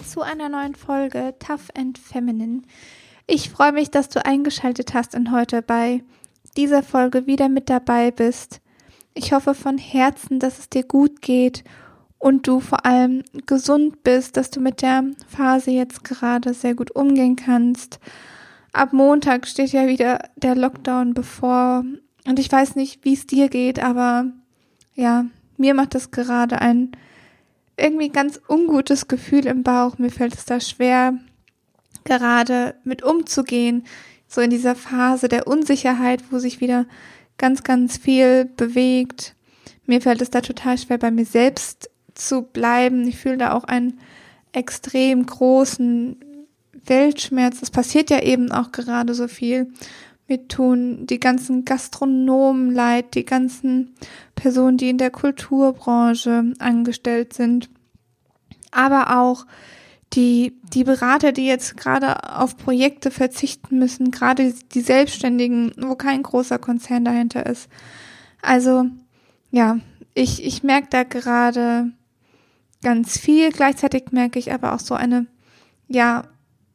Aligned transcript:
zu 0.00 0.22
einer 0.22 0.48
neuen 0.48 0.74
Folge 0.74 1.34
Tough 1.38 1.68
and 1.76 1.98
Feminine. 1.98 2.62
Ich 3.26 3.50
freue 3.50 3.72
mich, 3.72 3.90
dass 3.90 4.08
du 4.08 4.24
eingeschaltet 4.24 4.94
hast 4.94 5.14
und 5.14 5.32
heute 5.32 5.62
bei 5.62 6.02
dieser 6.56 6.82
Folge 6.82 7.26
wieder 7.26 7.48
mit 7.48 7.68
dabei 7.68 8.10
bist. 8.10 8.60
Ich 9.14 9.32
hoffe 9.32 9.54
von 9.54 9.78
Herzen, 9.78 10.38
dass 10.38 10.58
es 10.58 10.68
dir 10.68 10.82
gut 10.82 11.22
geht 11.22 11.64
und 12.18 12.46
du 12.46 12.60
vor 12.60 12.86
allem 12.86 13.22
gesund 13.46 14.02
bist, 14.02 14.36
dass 14.36 14.50
du 14.50 14.60
mit 14.60 14.82
der 14.82 15.04
Phase 15.28 15.70
jetzt 15.70 16.04
gerade 16.04 16.54
sehr 16.54 16.74
gut 16.74 16.90
umgehen 16.90 17.36
kannst. 17.36 17.98
Ab 18.72 18.92
Montag 18.92 19.46
steht 19.46 19.72
ja 19.72 19.86
wieder 19.86 20.20
der 20.36 20.54
Lockdown 20.54 21.14
bevor 21.14 21.84
und 22.26 22.38
ich 22.38 22.50
weiß 22.50 22.76
nicht, 22.76 23.04
wie 23.04 23.14
es 23.14 23.26
dir 23.26 23.48
geht, 23.48 23.82
aber 23.82 24.26
ja, 24.94 25.26
mir 25.56 25.74
macht 25.74 25.94
das 25.94 26.10
gerade 26.10 26.60
ein 26.60 26.92
irgendwie 27.76 28.08
ganz 28.08 28.40
ungutes 28.48 29.08
Gefühl 29.08 29.46
im 29.46 29.62
Bauch. 29.62 29.98
Mir 29.98 30.10
fällt 30.10 30.34
es 30.34 30.44
da 30.44 30.60
schwer, 30.60 31.18
gerade 32.04 32.74
mit 32.84 33.02
umzugehen, 33.02 33.84
so 34.28 34.40
in 34.40 34.50
dieser 34.50 34.74
Phase 34.74 35.28
der 35.28 35.46
Unsicherheit, 35.46 36.24
wo 36.30 36.38
sich 36.38 36.60
wieder 36.60 36.86
ganz, 37.38 37.62
ganz 37.62 37.98
viel 37.98 38.44
bewegt. 38.44 39.34
Mir 39.84 40.00
fällt 40.00 40.22
es 40.22 40.30
da 40.30 40.40
total 40.40 40.78
schwer, 40.78 40.98
bei 40.98 41.10
mir 41.10 41.26
selbst 41.26 41.90
zu 42.14 42.42
bleiben. 42.42 43.06
Ich 43.06 43.18
fühle 43.18 43.36
da 43.36 43.52
auch 43.52 43.64
einen 43.64 44.00
extrem 44.52 45.26
großen 45.26 46.16
Weltschmerz. 46.84 47.62
Es 47.62 47.70
passiert 47.70 48.10
ja 48.10 48.22
eben 48.22 48.50
auch 48.52 48.72
gerade 48.72 49.14
so 49.14 49.28
viel. 49.28 49.72
Mir 50.28 50.48
tun 50.48 51.06
die 51.06 51.20
ganzen 51.20 51.64
Gastronomen 51.64 52.72
leid, 52.72 53.14
die 53.14 53.24
ganzen 53.24 53.94
Personen, 54.34 54.76
die 54.76 54.90
in 54.90 54.98
der 54.98 55.10
Kulturbranche 55.10 56.52
angestellt 56.58 57.32
sind, 57.32 57.70
aber 58.72 59.18
auch 59.18 59.46
die, 60.12 60.58
die 60.72 60.84
Berater, 60.84 61.32
die 61.32 61.46
jetzt 61.46 61.76
gerade 61.76 62.36
auf 62.36 62.56
Projekte 62.56 63.10
verzichten 63.10 63.78
müssen, 63.78 64.10
gerade 64.10 64.54
die 64.72 64.80
Selbstständigen, 64.80 65.72
wo 65.78 65.94
kein 65.94 66.22
großer 66.22 66.58
Konzern 66.58 67.04
dahinter 67.04 67.46
ist. 67.46 67.68
Also, 68.42 68.86
ja, 69.50 69.78
ich, 70.14 70.44
ich 70.44 70.62
merke 70.62 70.88
da 70.90 71.02
gerade 71.02 71.92
ganz 72.82 73.18
viel. 73.18 73.50
Gleichzeitig 73.50 74.12
merke 74.12 74.38
ich 74.38 74.52
aber 74.52 74.74
auch 74.74 74.80
so 74.80 74.94
eine, 74.94 75.26
ja, 75.88 76.24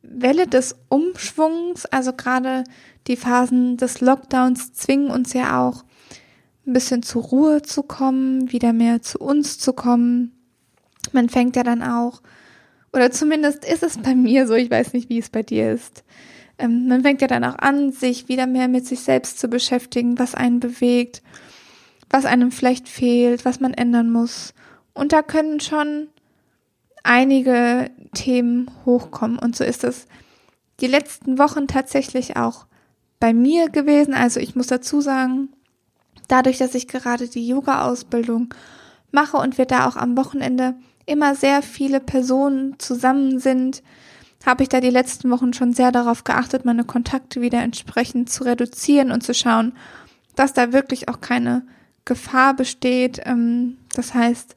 Welle 0.04 0.48
des 0.48 0.76
Umschwungs. 0.90 1.86
Also 1.86 2.14
gerade 2.14 2.64
die 3.08 3.16
Phasen 3.16 3.78
des 3.78 4.02
Lockdowns 4.02 4.74
zwingen 4.74 5.12
uns 5.12 5.34
ja 5.34 5.62
auch 5.62 5.84
ein 6.66 6.74
bisschen 6.74 7.04
zur 7.04 7.24
Ruhe 7.24 7.62
zu 7.62 7.84
kommen, 7.84 8.52
wieder 8.52 8.74
mehr 8.74 9.02
zu 9.02 9.20
uns 9.20 9.58
zu 9.58 9.74
kommen. 9.74 10.32
Man 11.12 11.30
fängt 11.30 11.56
ja 11.56 11.64
dann 11.64 11.82
auch, 11.82 12.22
oder 12.94 13.12
zumindest 13.12 13.66
ist 13.66 13.84
es 13.84 13.98
bei 13.98 14.16
mir 14.16 14.48
so, 14.48 14.54
ich 14.54 14.70
weiß 14.70 14.94
nicht, 14.94 15.10
wie 15.10 15.20
es 15.20 15.30
bei 15.30 15.44
dir 15.44 15.72
ist. 15.72 16.04
Ähm, 16.60 16.88
man 16.88 17.02
fängt 17.02 17.22
ja 17.22 17.28
dann 17.28 17.44
auch 17.44 17.58
an, 17.58 17.92
sich 17.92 18.28
wieder 18.28 18.46
mehr 18.46 18.68
mit 18.68 18.86
sich 18.86 19.00
selbst 19.00 19.40
zu 19.40 19.48
beschäftigen, 19.48 20.20
was 20.20 20.36
einen 20.36 20.60
bewegt, 20.60 21.24
was 22.10 22.26
einem 22.26 22.52
vielleicht 22.52 22.88
fehlt, 22.88 23.46
was 23.46 23.60
man 23.60 23.74
ändern 23.74 24.12
muss. 24.12 24.54
Und 24.94 25.14
da 25.14 25.24
können 25.24 25.60
schon 25.60 26.10
einige 27.04 27.90
Themen 28.14 28.70
hochkommen. 28.86 29.40
Und 29.40 29.56
so 29.56 29.64
ist 29.64 29.84
es 29.84 30.06
die 30.82 30.88
letzten 30.88 31.40
Wochen 31.40 31.68
tatsächlich 31.68 32.38
auch 32.38 32.66
bei 33.22 33.34
mir 33.34 33.70
gewesen. 33.70 34.14
Also 34.14 34.42
ich 34.42 34.58
muss 34.58 34.68
dazu 34.68 35.00
sagen, 35.00 35.48
dadurch, 36.28 36.58
dass 36.58 36.76
ich 36.76 36.90
gerade 36.90 37.30
die 37.30 37.48
Yoga-Ausbildung 37.48 38.54
mache 39.12 39.38
und 39.38 39.58
wir 39.58 39.66
da 39.66 39.88
auch 39.88 39.96
am 39.96 40.18
Wochenende 40.18 40.76
immer 41.06 41.36
sehr 41.36 41.62
viele 41.62 42.02
Personen 42.02 42.78
zusammen 42.80 43.40
sind, 43.40 43.84
habe 44.46 44.64
ich 44.64 44.70
da 44.70 44.82
die 44.82 44.90
letzten 44.90 45.30
Wochen 45.30 45.54
schon 45.54 45.74
sehr 45.74 45.92
darauf 45.92 46.24
geachtet, 46.24 46.66
meine 46.66 46.84
Kontakte 46.84 47.42
wieder 47.42 47.62
entsprechend 47.62 48.30
zu 48.30 48.44
reduzieren 48.44 49.12
und 49.12 49.22
zu 49.22 49.34
schauen, 49.34 49.74
dass 50.36 50.54
da 50.54 50.74
wirklich 50.74 51.08
auch 51.10 51.22
keine 51.22 51.64
Gefahr 52.06 52.56
besteht. 52.56 53.22
Ähm, 53.26 53.78
das 53.94 54.16
heißt, 54.16 54.56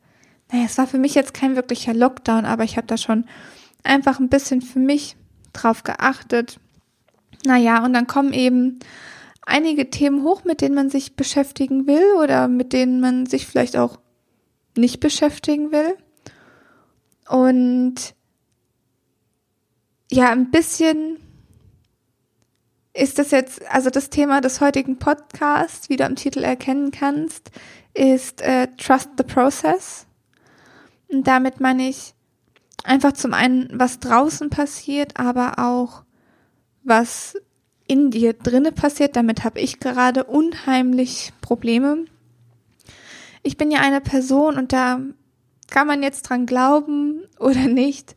naja, 0.51 0.65
es 0.65 0.79
war 0.79 0.87
für 0.87 0.99
mich 0.99 1.15
jetzt 1.15 1.35
kein 1.35 1.57
wirklicher 1.57 1.93
Lockdown, 1.93 2.47
aber 2.47 2.65
ich 2.65 2.79
habe 2.79 2.87
da 2.87 2.97
schon 2.97 3.27
einfach 3.83 4.21
ein 4.21 4.31
bisschen 4.31 4.63
für 4.63 4.79
mich 4.79 5.17
drauf 5.53 5.83
geachtet. 5.83 6.59
Naja, 7.45 7.85
und 7.85 7.93
dann 7.93 8.07
kommen 8.07 8.33
eben 8.33 8.79
einige 9.47 9.91
Themen 9.91 10.23
hoch, 10.23 10.45
mit 10.45 10.61
denen 10.61 10.75
man 10.75 10.91
sich 10.91 11.17
beschäftigen 11.17 11.87
will 11.87 12.15
oder 12.23 12.49
mit 12.49 12.73
denen 12.73 13.01
man 13.01 13.27
sich 13.27 13.47
vielleicht 13.47 13.77
auch 13.77 13.99
nicht 14.77 15.01
beschäftigen 15.01 15.71
will. 15.73 15.97
Und 17.29 18.15
ja, 20.11 20.31
ein 20.31 20.51
bisschen 20.51 21.19
ist 22.95 23.19
das 23.19 23.31
jetzt, 23.33 23.61
also 23.71 23.91
das 23.91 24.09
Thema 24.09 24.41
des 24.41 24.61
heutigen 24.61 24.99
Podcasts, 24.99 25.89
wie 25.89 25.97
du 25.97 26.07
am 26.07 26.17
Titel 26.17 26.45
erkennen 26.45 26.93
kannst, 26.93 27.51
ist 27.93 28.41
äh, 28.41 28.69
Trust 28.79 29.11
the 29.19 29.25
Process. 29.25 30.07
Und 31.09 31.27
damit 31.27 31.61
meine 31.61 31.89
ich 31.89 32.15
einfach 32.85 33.13
zum 33.13 33.35
einen, 33.35 33.69
was 33.73 33.99
draußen 33.99 34.51
passiert, 34.51 35.19
aber 35.19 35.59
auch 35.59 36.04
was 36.85 37.37
in 37.87 38.11
dir 38.11 38.33
drinne 38.33 38.73
passiert. 38.73 39.17
Damit 39.17 39.45
habe 39.45 39.61
ich 39.61 39.81
gerade 39.81 40.25
unheimlich 40.25 41.33
Probleme. 41.41 42.05
Ich 43.43 43.57
bin 43.57 43.71
ja 43.71 43.81
eine 43.81 44.01
Person 44.01 44.57
und 44.57 44.73
da 44.73 45.01
kann 45.69 45.87
man 45.87 46.03
jetzt 46.03 46.23
dran 46.23 46.47
glauben 46.47 47.25
oder 47.39 47.67
nicht. 47.67 48.15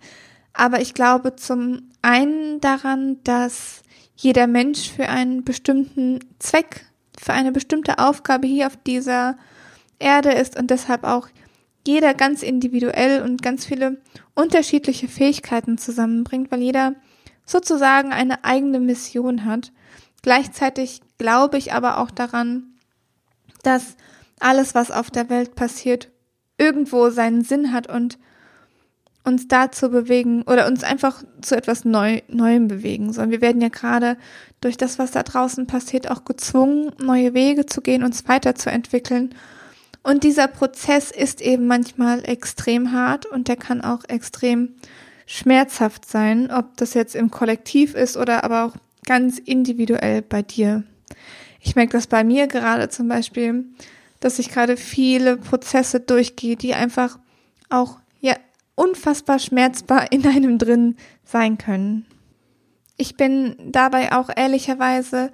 Aber 0.54 0.82
ich 0.82 0.94
glaube 0.94 1.36
zum 1.36 1.90
einen 2.02 2.62
daran, 2.62 3.24
dass 3.24 3.84
jeder 4.16 4.48
Mensch 4.48 4.90
für 4.92 5.10
einen 5.10 5.44
bestimmten 5.44 6.20
Zweck, 6.40 6.86
für 7.20 7.34
eine 7.34 7.52
bestimmte 7.52 8.00
Aufgabe 8.00 8.48
hier 8.48 8.68
auf 8.68 8.78
dieser 8.78 9.38
Erde 10.00 10.32
ist 10.32 10.58
und 10.58 10.72
deshalb 10.72 11.04
auch 11.04 11.28
jeder 11.86 12.14
ganz 12.14 12.44
individuell 12.44 13.22
und 13.22 13.42
ganz 13.42 13.66
viele 13.66 13.98
unterschiedliche 14.36 15.08
Fähigkeiten 15.08 15.78
zusammenbringt, 15.78 16.52
weil 16.52 16.62
jeder 16.62 16.96
sozusagen 17.48 18.12
eine 18.14 18.44
eigene 18.44 18.80
Mission 18.80 19.46
hat. 19.46 19.72
Gleichzeitig 20.22 21.02
glaube 21.18 21.58
ich 21.58 21.74
aber 21.74 21.98
auch 21.98 22.12
daran, 22.12 22.76
dass 23.64 23.96
alles, 24.40 24.76
was 24.76 24.92
auf 24.92 25.10
der 25.10 25.32
Welt 25.32 25.56
passiert, 25.56 26.12
irgendwo 26.60 27.10
seinen 27.10 27.44
Sinn 27.44 27.72
hat 27.72 27.88
und 27.90 28.20
uns 29.24 29.48
dazu 29.48 29.90
bewegen 29.90 30.44
oder 30.44 30.68
uns 30.68 30.84
einfach 30.84 31.24
zu 31.42 31.56
etwas 31.56 31.84
Neu 31.84 32.22
Neuem 32.30 32.68
bewegen, 32.68 33.12
sondern 33.12 33.32
wir 33.32 33.42
werden 33.42 33.62
ja 33.62 33.70
gerade 33.70 34.18
durch 34.62 34.78
das, 34.78 35.00
was 35.00 35.12
da 35.12 35.24
draußen 35.24 35.68
passiert, 35.68 36.10
auch 36.10 36.24
gezwungen, 36.24 36.92
neue 37.00 37.34
Wege 37.34 37.66
zu 37.66 37.82
gehen, 37.82 38.04
uns 38.04 38.28
weiterzuentwickeln. 38.28 39.36
Und 40.02 40.24
dieser 40.24 40.48
Prozess 40.48 41.12
ist 41.12 41.42
eben 41.42 41.68
manchmal 41.68 42.28
extrem 42.28 42.94
hart 42.94 43.26
und 43.26 43.50
der 43.50 43.58
kann 43.58 43.82
auch 43.82 44.06
extrem 44.08 44.76
schmerzhaft 45.28 46.10
sein, 46.10 46.50
ob 46.50 46.78
das 46.78 46.96
jetzt 46.96 47.14
im 47.14 47.30
Kollektiv 47.30 47.94
ist 47.94 48.18
oder 48.18 48.44
aber 48.44 48.66
auch 48.66 48.74
ganz 49.06 49.38
individuell 49.38 50.24
bei 50.24 50.42
dir. 50.42 50.84
Ich 51.60 51.76
merke 51.76 51.92
das 51.92 52.08
bei 52.08 52.24
mir 52.24 52.48
gerade 52.48 52.90
zum 52.90 53.08
Beispiel, 53.08 53.66
dass 54.20 54.40
ich 54.40 54.50
gerade 54.50 54.78
viele 54.78 55.38
Prozesse 55.38 56.00
durchgehe, 56.00 56.56
die 56.56 56.74
einfach 56.74 57.20
auch 57.70 58.00
ja 58.22 58.36
unfassbar 58.76 59.38
schmerzbar 59.38 60.12
in 60.12 60.26
einem 60.26 60.58
drin 60.58 60.96
sein 61.24 61.58
können. 61.58 62.06
Ich 62.96 63.18
bin 63.18 63.56
dabei 63.66 64.14
auch 64.14 64.30
ehrlicherweise 64.36 65.32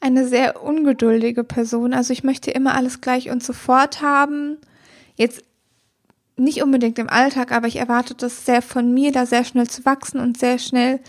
eine 0.00 0.26
sehr 0.26 0.62
ungeduldige 0.62 1.44
Person. 1.44 1.94
Also 1.94 2.12
ich 2.12 2.24
möchte 2.24 2.50
immer 2.50 2.74
alles 2.74 3.00
gleich 3.00 3.30
und 3.30 3.42
sofort 3.42 4.02
haben. 4.02 4.58
Jetzt 5.14 5.42
nicht 6.36 6.62
unbedingt 6.62 6.98
im 6.98 7.08
Alltag, 7.08 7.52
aber 7.52 7.66
ich 7.66 7.76
erwarte 7.76 8.14
das 8.14 8.44
sehr 8.44 8.62
von 8.62 8.92
mir, 8.92 9.12
da 9.12 9.26
sehr 9.26 9.44
schnell 9.44 9.68
zu 9.68 9.84
wachsen 9.84 10.20
und 10.20 10.38
sehr 10.38 10.58
schnell 10.58 11.00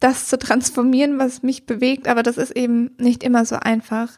das 0.00 0.26
zu 0.26 0.38
transformieren, 0.38 1.18
was 1.18 1.42
mich 1.42 1.66
bewegt. 1.66 2.08
Aber 2.08 2.22
das 2.22 2.38
ist 2.38 2.52
eben 2.52 2.90
nicht 2.98 3.22
immer 3.22 3.44
so 3.44 3.56
einfach. 3.56 4.10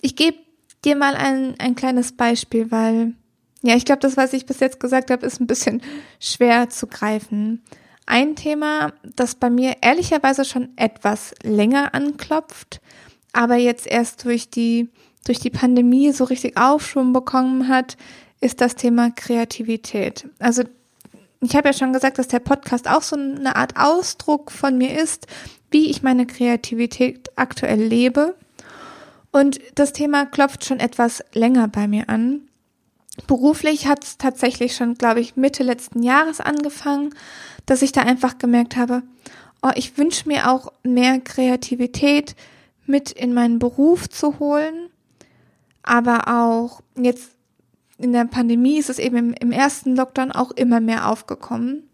Ich 0.00 0.16
gebe 0.16 0.38
dir 0.84 0.96
mal 0.96 1.14
ein, 1.14 1.54
ein 1.58 1.74
kleines 1.74 2.12
Beispiel, 2.12 2.70
weil, 2.70 3.14
ja, 3.62 3.76
ich 3.76 3.84
glaube, 3.84 4.00
das, 4.00 4.16
was 4.16 4.32
ich 4.32 4.46
bis 4.46 4.60
jetzt 4.60 4.80
gesagt 4.80 5.10
habe, 5.10 5.24
ist 5.24 5.40
ein 5.40 5.46
bisschen 5.46 5.82
schwer 6.18 6.70
zu 6.70 6.86
greifen. 6.86 7.62
Ein 8.06 8.36
Thema, 8.36 8.92
das 9.16 9.36
bei 9.36 9.48
mir 9.48 9.76
ehrlicherweise 9.80 10.44
schon 10.44 10.70
etwas 10.76 11.34
länger 11.42 11.94
anklopft, 11.94 12.80
aber 13.32 13.56
jetzt 13.56 13.86
erst 13.86 14.24
durch 14.24 14.50
die, 14.50 14.90
durch 15.24 15.38
die 15.38 15.50
Pandemie 15.50 16.10
so 16.12 16.24
richtig 16.24 16.56
Aufschwung 16.56 17.12
bekommen 17.12 17.68
hat, 17.68 17.96
ist 18.42 18.60
das 18.60 18.74
Thema 18.74 19.10
Kreativität. 19.10 20.28
Also 20.38 20.64
ich 21.40 21.56
habe 21.56 21.68
ja 21.68 21.72
schon 21.72 21.92
gesagt, 21.92 22.18
dass 22.18 22.28
der 22.28 22.40
Podcast 22.40 22.88
auch 22.88 23.02
so 23.02 23.16
eine 23.16 23.56
Art 23.56 23.76
Ausdruck 23.76 24.50
von 24.50 24.76
mir 24.76 25.00
ist, 25.00 25.26
wie 25.70 25.90
ich 25.90 26.02
meine 26.02 26.26
Kreativität 26.26 27.30
aktuell 27.36 27.80
lebe. 27.80 28.34
Und 29.30 29.60
das 29.76 29.92
Thema 29.92 30.26
klopft 30.26 30.64
schon 30.64 30.80
etwas 30.80 31.24
länger 31.32 31.68
bei 31.68 31.88
mir 31.88 32.08
an. 32.08 32.42
Beruflich 33.26 33.86
hat 33.86 34.04
es 34.04 34.18
tatsächlich 34.18 34.74
schon, 34.74 34.94
glaube 34.94 35.20
ich, 35.20 35.36
Mitte 35.36 35.62
letzten 35.62 36.02
Jahres 36.02 36.40
angefangen, 36.40 37.14
dass 37.66 37.82
ich 37.82 37.92
da 37.92 38.02
einfach 38.02 38.38
gemerkt 38.38 38.76
habe, 38.76 39.02
oh, 39.62 39.70
ich 39.74 39.96
wünsche 39.98 40.28
mir 40.28 40.50
auch 40.50 40.72
mehr 40.82 41.20
Kreativität 41.20 42.34
mit 42.86 43.12
in 43.12 43.34
meinen 43.34 43.58
Beruf 43.58 44.08
zu 44.08 44.38
holen. 44.38 44.90
Aber 45.82 46.28
auch 46.28 46.80
jetzt 46.96 47.32
in 48.02 48.12
der 48.12 48.24
Pandemie 48.24 48.78
ist 48.78 48.90
es 48.90 48.98
eben 48.98 49.16
im, 49.16 49.34
im 49.34 49.52
ersten 49.52 49.96
Lockdown 49.96 50.32
auch 50.32 50.50
immer 50.50 50.80
mehr 50.80 51.08
aufgekommen. 51.08 51.88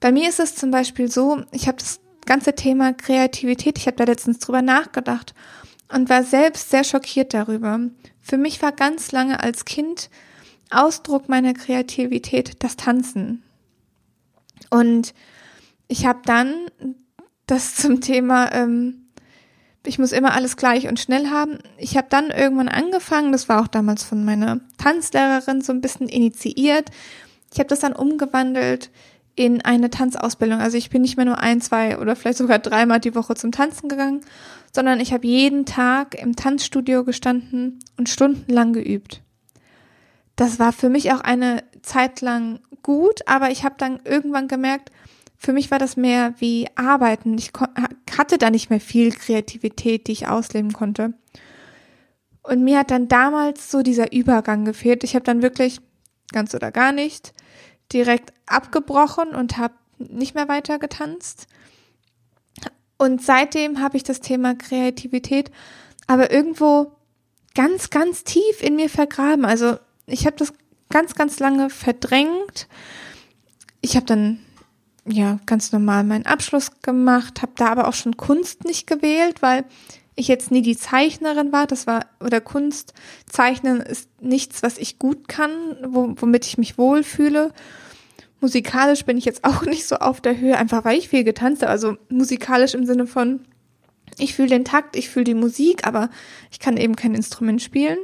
Bei 0.00 0.10
mir 0.10 0.28
ist 0.28 0.40
es 0.40 0.54
zum 0.54 0.70
Beispiel 0.70 1.10
so, 1.10 1.42
ich 1.52 1.68
habe 1.68 1.78
das 1.78 2.00
ganze 2.24 2.54
Thema 2.54 2.92
Kreativität, 2.92 3.78
ich 3.78 3.86
habe 3.86 3.96
da 3.96 4.04
letztens 4.04 4.38
drüber 4.38 4.62
nachgedacht 4.62 5.34
und 5.92 6.08
war 6.08 6.24
selbst 6.24 6.70
sehr 6.70 6.84
schockiert 6.84 7.34
darüber. 7.34 7.78
Für 8.20 8.38
mich 8.38 8.62
war 8.62 8.72
ganz 8.72 9.12
lange 9.12 9.40
als 9.40 9.64
Kind 9.64 10.10
Ausdruck 10.70 11.28
meiner 11.28 11.54
Kreativität 11.54 12.64
das 12.64 12.76
Tanzen. 12.76 13.42
Und 14.70 15.14
ich 15.86 16.06
habe 16.06 16.20
dann 16.24 16.52
das 17.46 17.76
zum 17.76 18.00
Thema, 18.00 18.52
ähm, 18.52 19.05
ich 19.86 19.98
muss 19.98 20.12
immer 20.12 20.34
alles 20.34 20.56
gleich 20.56 20.88
und 20.88 21.00
schnell 21.00 21.30
haben. 21.30 21.58
Ich 21.78 21.96
habe 21.96 22.08
dann 22.10 22.30
irgendwann 22.30 22.68
angefangen, 22.68 23.32
das 23.32 23.48
war 23.48 23.62
auch 23.62 23.68
damals 23.68 24.04
von 24.04 24.24
meiner 24.24 24.60
Tanzlehrerin 24.78 25.60
so 25.60 25.72
ein 25.72 25.80
bisschen 25.80 26.08
initiiert. 26.08 26.90
Ich 27.52 27.58
habe 27.58 27.68
das 27.68 27.80
dann 27.80 27.94
umgewandelt 27.94 28.90
in 29.34 29.62
eine 29.62 29.90
Tanzausbildung. 29.90 30.60
Also 30.60 30.76
ich 30.78 30.90
bin 30.90 31.02
nicht 31.02 31.16
mehr 31.16 31.26
nur 31.26 31.38
ein, 31.38 31.60
zwei 31.60 31.98
oder 31.98 32.16
vielleicht 32.16 32.38
sogar 32.38 32.58
dreimal 32.58 33.00
die 33.00 33.14
Woche 33.14 33.34
zum 33.34 33.52
Tanzen 33.52 33.88
gegangen, 33.88 34.22
sondern 34.72 34.98
ich 34.98 35.12
habe 35.12 35.26
jeden 35.26 35.66
Tag 35.66 36.14
im 36.14 36.36
Tanzstudio 36.36 37.04
gestanden 37.04 37.78
und 37.96 38.08
stundenlang 38.08 38.72
geübt. 38.72 39.22
Das 40.36 40.58
war 40.58 40.72
für 40.72 40.88
mich 40.88 41.12
auch 41.12 41.20
eine 41.20 41.62
Zeit 41.82 42.20
lang 42.20 42.60
gut, 42.82 43.20
aber 43.26 43.50
ich 43.50 43.64
habe 43.64 43.76
dann 43.78 44.00
irgendwann 44.04 44.48
gemerkt, 44.48 44.90
für 45.46 45.52
mich 45.52 45.70
war 45.70 45.78
das 45.78 45.96
mehr 45.96 46.34
wie 46.40 46.66
Arbeiten. 46.74 47.38
Ich 47.38 47.52
hatte 48.18 48.36
da 48.36 48.50
nicht 48.50 48.68
mehr 48.68 48.80
viel 48.80 49.12
Kreativität, 49.12 50.08
die 50.08 50.12
ich 50.12 50.26
ausleben 50.26 50.72
konnte. 50.72 51.14
Und 52.42 52.64
mir 52.64 52.80
hat 52.80 52.90
dann 52.90 53.06
damals 53.06 53.70
so 53.70 53.84
dieser 53.84 54.12
Übergang 54.12 54.64
gefehlt. 54.64 55.04
Ich 55.04 55.14
habe 55.14 55.24
dann 55.24 55.42
wirklich 55.42 55.78
ganz 56.32 56.52
oder 56.52 56.72
gar 56.72 56.90
nicht 56.90 57.32
direkt 57.92 58.32
abgebrochen 58.46 59.36
und 59.36 59.56
habe 59.56 59.74
nicht 59.98 60.34
mehr 60.34 60.48
weiter 60.48 60.80
getanzt. 60.80 61.46
Und 62.98 63.22
seitdem 63.22 63.80
habe 63.80 63.98
ich 63.98 64.02
das 64.02 64.18
Thema 64.18 64.56
Kreativität 64.56 65.52
aber 66.08 66.32
irgendwo 66.32 66.90
ganz, 67.54 67.90
ganz 67.90 68.24
tief 68.24 68.62
in 68.62 68.74
mir 68.74 68.90
vergraben. 68.90 69.44
Also 69.44 69.78
ich 70.06 70.26
habe 70.26 70.34
das 70.36 70.52
ganz, 70.88 71.14
ganz 71.14 71.38
lange 71.38 71.70
verdrängt. 71.70 72.66
Ich 73.80 73.94
habe 73.94 74.06
dann 74.06 74.40
ja 75.06 75.38
ganz 75.46 75.72
normal 75.72 76.04
meinen 76.04 76.26
Abschluss 76.26 76.70
gemacht, 76.82 77.42
habe 77.42 77.52
da 77.56 77.68
aber 77.68 77.88
auch 77.88 77.94
schon 77.94 78.16
Kunst 78.16 78.64
nicht 78.64 78.86
gewählt, 78.86 79.42
weil 79.42 79.64
ich 80.16 80.28
jetzt 80.28 80.50
nie 80.50 80.62
die 80.62 80.76
Zeichnerin 80.76 81.52
war. 81.52 81.66
Das 81.66 81.86
war 81.86 82.06
oder 82.20 82.40
Kunst 82.40 82.94
zeichnen 83.28 83.80
ist 83.80 84.08
nichts, 84.20 84.62
was 84.62 84.78
ich 84.78 84.98
gut 84.98 85.28
kann, 85.28 85.50
womit 85.82 86.46
ich 86.46 86.58
mich 86.58 86.78
wohlfühle. 86.78 87.52
Musikalisch 88.40 89.04
bin 89.04 89.18
ich 89.18 89.24
jetzt 89.24 89.44
auch 89.44 89.62
nicht 89.66 89.86
so 89.86 89.96
auf 89.96 90.20
der 90.20 90.38
Höhe, 90.38 90.56
einfach 90.56 90.84
weil 90.84 90.98
ich 90.98 91.08
viel 91.08 91.24
getanzt 91.24 91.62
habe. 91.62 91.70
Also 91.70 91.96
musikalisch 92.08 92.74
im 92.74 92.86
Sinne 92.86 93.06
von, 93.06 93.40
ich 94.18 94.34
fühle 94.34 94.48
den 94.48 94.64
Takt, 94.64 94.96
ich 94.96 95.10
fühle 95.10 95.24
die 95.24 95.34
Musik, 95.34 95.86
aber 95.86 96.10
ich 96.50 96.58
kann 96.58 96.76
eben 96.76 96.96
kein 96.96 97.14
Instrument 97.14 97.62
spielen. 97.62 97.98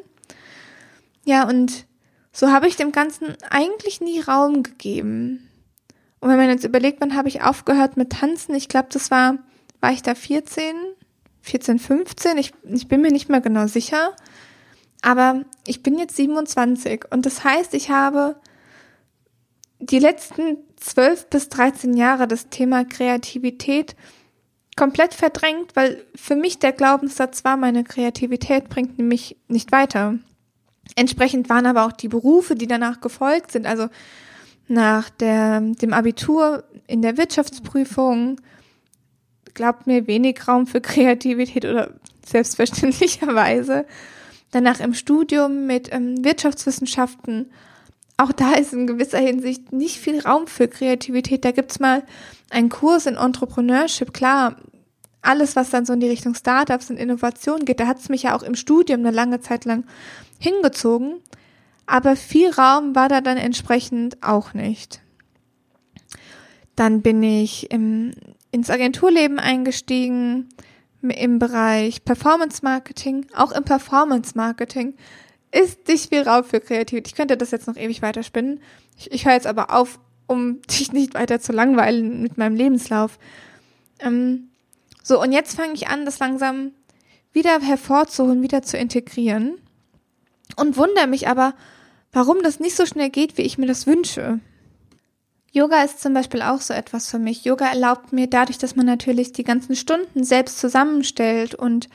Ja, 1.24 1.48
und 1.48 1.86
so 2.32 2.50
habe 2.50 2.66
ich 2.66 2.76
dem 2.76 2.92
Ganzen 2.92 3.34
eigentlich 3.50 4.00
nie 4.00 4.20
Raum 4.20 4.62
gegeben. 4.62 5.48
Und 6.22 6.28
wenn 6.28 6.36
man 6.36 6.50
jetzt 6.50 6.64
überlegt, 6.64 7.00
wann 7.00 7.16
habe 7.16 7.26
ich 7.26 7.42
aufgehört 7.42 7.96
mit 7.96 8.10
Tanzen? 8.10 8.54
Ich 8.54 8.68
glaube, 8.68 8.86
das 8.92 9.10
war, 9.10 9.38
war 9.80 9.90
ich 9.90 10.02
da 10.02 10.14
14, 10.14 10.72
14, 11.40 11.80
15? 11.80 12.38
Ich, 12.38 12.52
ich 12.62 12.86
bin 12.86 13.00
mir 13.00 13.10
nicht 13.10 13.28
mehr 13.28 13.40
genau 13.40 13.66
sicher. 13.66 14.14
Aber 15.00 15.44
ich 15.66 15.82
bin 15.82 15.98
jetzt 15.98 16.14
27 16.14 17.06
und 17.10 17.26
das 17.26 17.42
heißt, 17.42 17.74
ich 17.74 17.90
habe 17.90 18.36
die 19.80 19.98
letzten 19.98 20.58
12 20.76 21.26
bis 21.26 21.48
13 21.48 21.94
Jahre 21.94 22.28
das 22.28 22.50
Thema 22.50 22.84
Kreativität 22.84 23.96
komplett 24.76 25.14
verdrängt, 25.14 25.74
weil 25.74 26.06
für 26.14 26.36
mich 26.36 26.60
der 26.60 26.70
Glaubenssatz 26.70 27.42
war, 27.42 27.56
meine 27.56 27.82
Kreativität 27.82 28.68
bringt 28.68 28.96
mich 28.96 29.36
nicht 29.48 29.72
weiter. 29.72 30.20
Entsprechend 30.94 31.48
waren 31.48 31.66
aber 31.66 31.84
auch 31.84 31.92
die 31.92 32.08
Berufe, 32.08 32.54
die 32.54 32.68
danach 32.68 33.00
gefolgt 33.00 33.50
sind, 33.50 33.66
also 33.66 33.88
nach 34.68 35.10
der, 35.10 35.60
dem 35.60 35.92
Abitur 35.92 36.64
in 36.86 37.02
der 37.02 37.16
Wirtschaftsprüfung, 37.16 38.40
glaubt 39.54 39.86
mir 39.86 40.06
wenig 40.06 40.48
Raum 40.48 40.66
für 40.66 40.80
Kreativität 40.80 41.64
oder 41.64 41.90
selbstverständlicherweise. 42.24 43.86
Danach 44.50 44.80
im 44.80 44.94
Studium 44.94 45.66
mit 45.66 45.92
ähm, 45.92 46.24
Wirtschaftswissenschaften 46.24 47.50
auch 48.22 48.32
da 48.32 48.54
ist 48.54 48.72
in 48.72 48.86
gewisser 48.86 49.18
Hinsicht 49.18 49.72
nicht 49.72 49.96
viel 49.96 50.20
Raum 50.20 50.46
für 50.46 50.68
Kreativität. 50.68 51.44
Da 51.44 51.50
gibt's 51.50 51.80
mal 51.80 52.04
einen 52.50 52.68
Kurs 52.68 53.06
in 53.06 53.16
Entrepreneurship. 53.16 54.12
Klar, 54.12 54.56
alles, 55.22 55.56
was 55.56 55.70
dann 55.70 55.86
so 55.86 55.92
in 55.92 56.00
die 56.00 56.08
Richtung 56.08 56.34
Startups 56.34 56.90
und 56.90 56.98
Innovation 56.98 57.64
geht, 57.64 57.80
da 57.80 57.86
hat's 57.86 58.08
mich 58.08 58.24
ja 58.24 58.36
auch 58.36 58.42
im 58.42 58.54
Studium 58.54 59.00
eine 59.00 59.10
lange 59.10 59.40
Zeit 59.40 59.64
lang 59.64 59.84
hingezogen. 60.38 61.20
Aber 61.86 62.16
viel 62.16 62.50
Raum 62.50 62.94
war 62.94 63.08
da 63.08 63.20
dann 63.20 63.36
entsprechend 63.36 64.22
auch 64.22 64.54
nicht. 64.54 65.00
Dann 66.76 67.02
bin 67.02 67.22
ich 67.22 67.70
im, 67.70 68.12
ins 68.50 68.70
Agenturleben 68.70 69.38
eingestiegen 69.38 70.48
im 71.02 71.38
Bereich 71.38 72.04
Performance 72.04 72.60
Marketing. 72.62 73.26
Auch 73.34 73.52
im 73.52 73.64
Performance 73.64 74.32
Marketing 74.36 74.94
ist 75.50 75.86
nicht 75.88 76.08
viel 76.08 76.22
Raum 76.22 76.44
für 76.44 76.60
Kreativität. 76.60 77.08
Ich 77.08 77.14
könnte 77.14 77.36
das 77.36 77.50
jetzt 77.50 77.66
noch 77.66 77.76
ewig 77.76 78.02
weiterspinnen. 78.02 78.60
Ich, 78.96 79.10
ich 79.10 79.26
höre 79.26 79.34
jetzt 79.34 79.46
aber 79.46 79.74
auf, 79.74 79.98
um 80.26 80.62
dich 80.70 80.92
nicht 80.92 81.14
weiter 81.14 81.40
zu 81.40 81.52
langweilen 81.52 82.22
mit 82.22 82.38
meinem 82.38 82.56
Lebenslauf. 82.56 83.18
Ähm, 84.00 84.48
so, 85.02 85.20
und 85.20 85.32
jetzt 85.32 85.56
fange 85.56 85.74
ich 85.74 85.88
an, 85.88 86.04
das 86.04 86.20
langsam 86.20 86.72
wieder 87.32 87.60
hervorzuholen, 87.60 88.42
wieder 88.42 88.62
zu 88.62 88.76
integrieren. 88.76 89.58
Und 90.56 90.76
wundere 90.76 91.06
mich 91.06 91.28
aber, 91.28 91.54
warum 92.12 92.42
das 92.42 92.60
nicht 92.60 92.76
so 92.76 92.86
schnell 92.86 93.10
geht, 93.10 93.38
wie 93.38 93.42
ich 93.42 93.58
mir 93.58 93.66
das 93.66 93.86
wünsche. 93.86 94.40
Yoga 95.50 95.82
ist 95.82 96.00
zum 96.00 96.14
Beispiel 96.14 96.40
auch 96.40 96.60
so 96.60 96.72
etwas 96.72 97.10
für 97.10 97.18
mich. 97.18 97.44
Yoga 97.44 97.66
erlaubt 97.66 98.12
mir 98.12 98.26
dadurch, 98.26 98.58
dass 98.58 98.74
man 98.74 98.86
natürlich 98.86 99.32
die 99.32 99.44
ganzen 99.44 99.76
Stunden 99.76 100.24
selbst 100.24 100.58
zusammenstellt 100.58 101.54
und 101.54 101.88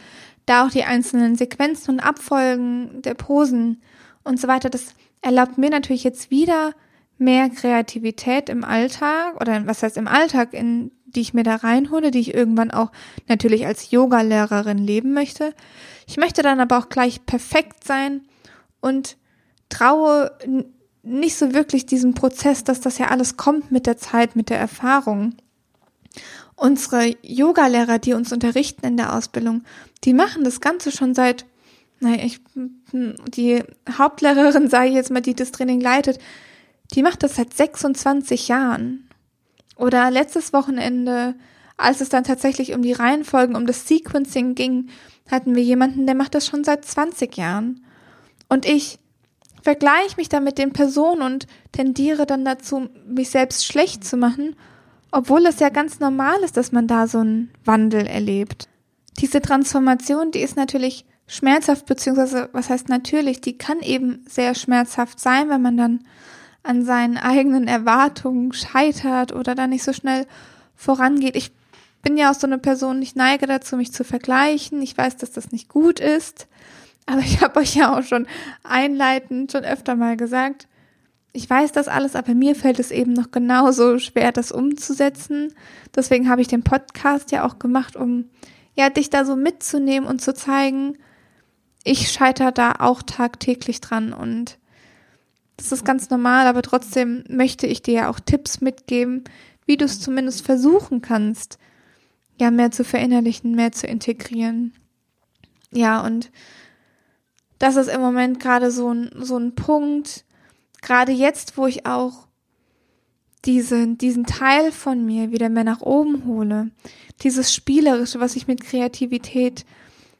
da 0.45 0.65
auch 0.65 0.69
die 0.69 0.83
einzelnen 0.83 1.35
Sequenzen 1.35 1.95
und 1.95 1.99
Abfolgen 1.99 3.01
der 3.01 3.15
Posen 3.15 3.81
und 4.23 4.39
so 4.39 4.47
weiter, 4.47 4.69
das 4.69 4.93
erlaubt 5.21 5.57
mir 5.57 5.69
natürlich 5.69 6.03
jetzt 6.03 6.29
wieder 6.29 6.73
mehr 7.17 7.49
Kreativität 7.49 8.47
im 8.49 8.63
Alltag 8.63 9.41
oder 9.41 9.65
was 9.65 9.81
heißt 9.81 9.97
im 9.97 10.07
Alltag, 10.07 10.53
in 10.53 10.91
die 11.05 11.21
ich 11.21 11.33
mir 11.33 11.43
da 11.43 11.55
reinhole, 11.55 12.11
die 12.11 12.19
ich 12.19 12.33
irgendwann 12.33 12.69
auch 12.69 12.91
natürlich 13.27 13.65
als 13.65 13.91
Yoga-Lehrerin 13.91 14.77
leben 14.77 15.13
möchte. 15.13 15.53
Ich 16.05 16.17
möchte 16.17 16.43
dann 16.43 16.59
aber 16.59 16.77
auch 16.77 16.89
gleich 16.89 17.25
perfekt 17.25 17.83
sein 17.83 18.21
und 18.81 19.17
traue 19.69 20.31
nicht 21.03 21.37
so 21.37 21.53
wirklich 21.53 21.85
diesem 21.85 22.13
Prozess, 22.13 22.63
dass 22.63 22.81
das 22.81 22.97
ja 22.97 23.07
alles 23.07 23.37
kommt 23.37 23.71
mit 23.71 23.85
der 23.85 23.97
Zeit, 23.97 24.35
mit 24.35 24.49
der 24.49 24.59
Erfahrung. 24.59 25.35
Unsere 26.55 27.15
Yogalehrer, 27.21 27.99
die 27.99 28.13
uns 28.13 28.33
unterrichten 28.33 28.85
in 28.85 28.97
der 28.97 29.15
Ausbildung, 29.15 29.63
die 30.03 30.13
machen 30.13 30.43
das 30.43 30.59
Ganze 30.59 30.91
schon 30.91 31.13
seit, 31.15 31.45
naja, 31.99 32.23
ich, 32.25 32.41
die 32.93 33.63
Hauptlehrerin, 33.97 34.69
sage 34.69 34.89
ich 34.89 34.95
jetzt 34.95 35.11
mal, 35.11 35.21
die 35.21 35.35
das 35.35 35.51
Training 35.51 35.79
leitet, 35.79 36.19
die 36.93 37.03
macht 37.03 37.23
das 37.23 37.35
seit 37.35 37.53
26 37.53 38.47
Jahren. 38.47 39.09
Oder 39.75 40.09
letztes 40.09 40.53
Wochenende, 40.53 41.35
als 41.77 42.01
es 42.01 42.09
dann 42.09 42.23
tatsächlich 42.23 42.73
um 42.73 42.81
die 42.81 42.93
Reihenfolgen, 42.93 43.55
um 43.55 43.67
das 43.67 43.87
Sequencing 43.87 44.55
ging, 44.55 44.89
hatten 45.29 45.55
wir 45.55 45.63
jemanden, 45.63 46.05
der 46.05 46.15
macht 46.15 46.33
das 46.33 46.47
schon 46.47 46.63
seit 46.63 46.85
20 46.85 47.37
Jahren. 47.37 47.85
Und 48.49 48.65
ich 48.65 48.97
vergleiche 49.61 50.17
mich 50.17 50.29
da 50.29 50.39
mit 50.39 50.57
den 50.57 50.73
Personen 50.73 51.21
und 51.21 51.47
tendiere 51.71 52.25
dann 52.25 52.45
dazu, 52.45 52.89
mich 53.07 53.29
selbst 53.29 53.65
schlecht 53.65 54.03
zu 54.05 54.17
machen 54.17 54.55
obwohl 55.11 55.45
es 55.45 55.59
ja 55.59 55.69
ganz 55.69 55.99
normal 55.99 56.41
ist, 56.43 56.57
dass 56.57 56.71
man 56.71 56.87
da 56.87 57.07
so 57.07 57.19
einen 57.19 57.51
Wandel 57.65 58.05
erlebt. 58.05 58.67
Diese 59.19 59.41
Transformation, 59.41 60.31
die 60.31 60.41
ist 60.41 60.57
natürlich 60.57 61.05
schmerzhaft, 61.27 61.85
beziehungsweise 61.85 62.49
was 62.53 62.69
heißt 62.69 62.89
natürlich, 62.89 63.41
die 63.41 63.57
kann 63.57 63.79
eben 63.79 64.23
sehr 64.27 64.53
schmerzhaft 64.55 65.19
sein, 65.19 65.49
wenn 65.49 65.61
man 65.61 65.77
dann 65.77 66.03
an 66.63 66.85
seinen 66.85 67.17
eigenen 67.17 67.67
Erwartungen 67.67 68.53
scheitert 68.53 69.33
oder 69.33 69.55
da 69.55 69.67
nicht 69.67 69.83
so 69.83 69.93
schnell 69.93 70.25
vorangeht. 70.75 71.35
Ich 71.35 71.51
bin 72.03 72.17
ja 72.17 72.29
auch 72.29 72.35
so 72.35 72.45
eine 72.45 72.57
Person, 72.57 73.01
ich 73.01 73.15
neige 73.15 73.47
dazu, 73.47 73.77
mich 73.77 73.91
zu 73.91 74.03
vergleichen. 74.03 74.81
Ich 74.81 74.97
weiß, 74.97 75.17
dass 75.17 75.31
das 75.31 75.51
nicht 75.51 75.69
gut 75.69 75.99
ist. 75.99 76.47
Aber 77.07 77.21
ich 77.21 77.41
habe 77.41 77.59
euch 77.59 77.73
ja 77.73 77.97
auch 77.97 78.03
schon 78.03 78.27
einleitend 78.63 79.51
schon 79.51 79.63
öfter 79.63 79.95
mal 79.95 80.17
gesagt, 80.17 80.67
ich 81.33 81.49
weiß 81.49 81.71
das 81.71 81.87
alles, 81.87 82.15
aber 82.15 82.35
mir 82.35 82.55
fällt 82.55 82.79
es 82.79 82.91
eben 82.91 83.13
noch 83.13 83.31
genauso 83.31 83.97
schwer, 83.97 84.31
das 84.31 84.51
umzusetzen. 84.51 85.53
Deswegen 85.95 86.29
habe 86.29 86.41
ich 86.41 86.47
den 86.47 86.63
Podcast 86.63 87.31
ja 87.31 87.45
auch 87.45 87.59
gemacht, 87.59 87.95
um 87.95 88.25
ja 88.75 88.89
dich 88.89 89.09
da 89.09 89.23
so 89.23 89.35
mitzunehmen 89.35 90.07
und 90.07 90.21
zu 90.21 90.33
zeigen, 90.33 90.97
ich 91.83 92.11
scheitere 92.11 92.51
da 92.51 92.73
auch 92.79 93.01
tagtäglich 93.01 93.79
dran 93.81 94.13
und 94.13 94.57
das 95.55 95.71
ist 95.71 95.85
ganz 95.85 96.09
normal, 96.09 96.45
aber 96.45 96.61
trotzdem 96.61 97.23
möchte 97.29 97.67
ich 97.67 97.81
dir 97.81 97.93
ja 97.93 98.09
auch 98.09 98.19
Tipps 98.19 98.61
mitgeben, 98.61 99.23
wie 99.65 99.77
du 99.77 99.85
es 99.85 99.99
zumindest 99.99 100.45
versuchen 100.45 101.01
kannst, 101.01 101.57
ja, 102.39 102.51
mehr 102.51 102.71
zu 102.71 102.83
verinnerlichen, 102.83 103.55
mehr 103.55 103.71
zu 103.71 103.87
integrieren. 103.87 104.73
Ja, 105.71 106.01
und 106.01 106.29
das 107.59 107.75
ist 107.75 107.87
im 107.87 108.01
Moment 108.01 108.39
gerade 108.39 108.71
so 108.71 108.93
ein, 108.93 109.11
so 109.19 109.37
ein 109.37 109.55
Punkt, 109.55 110.25
gerade 110.81 111.11
jetzt, 111.11 111.57
wo 111.57 111.65
ich 111.67 111.85
auch 111.85 112.27
diesen, 113.45 113.97
diesen 113.97 114.25
Teil 114.25 114.71
von 114.71 115.05
mir 115.05 115.31
wieder 115.31 115.49
mehr 115.49 115.63
nach 115.63 115.81
oben 115.81 116.25
hole, 116.25 116.71
dieses 117.23 117.53
Spielerische, 117.53 118.19
was 118.19 118.35
ich 118.35 118.47
mit 118.47 118.63
Kreativität 118.63 119.65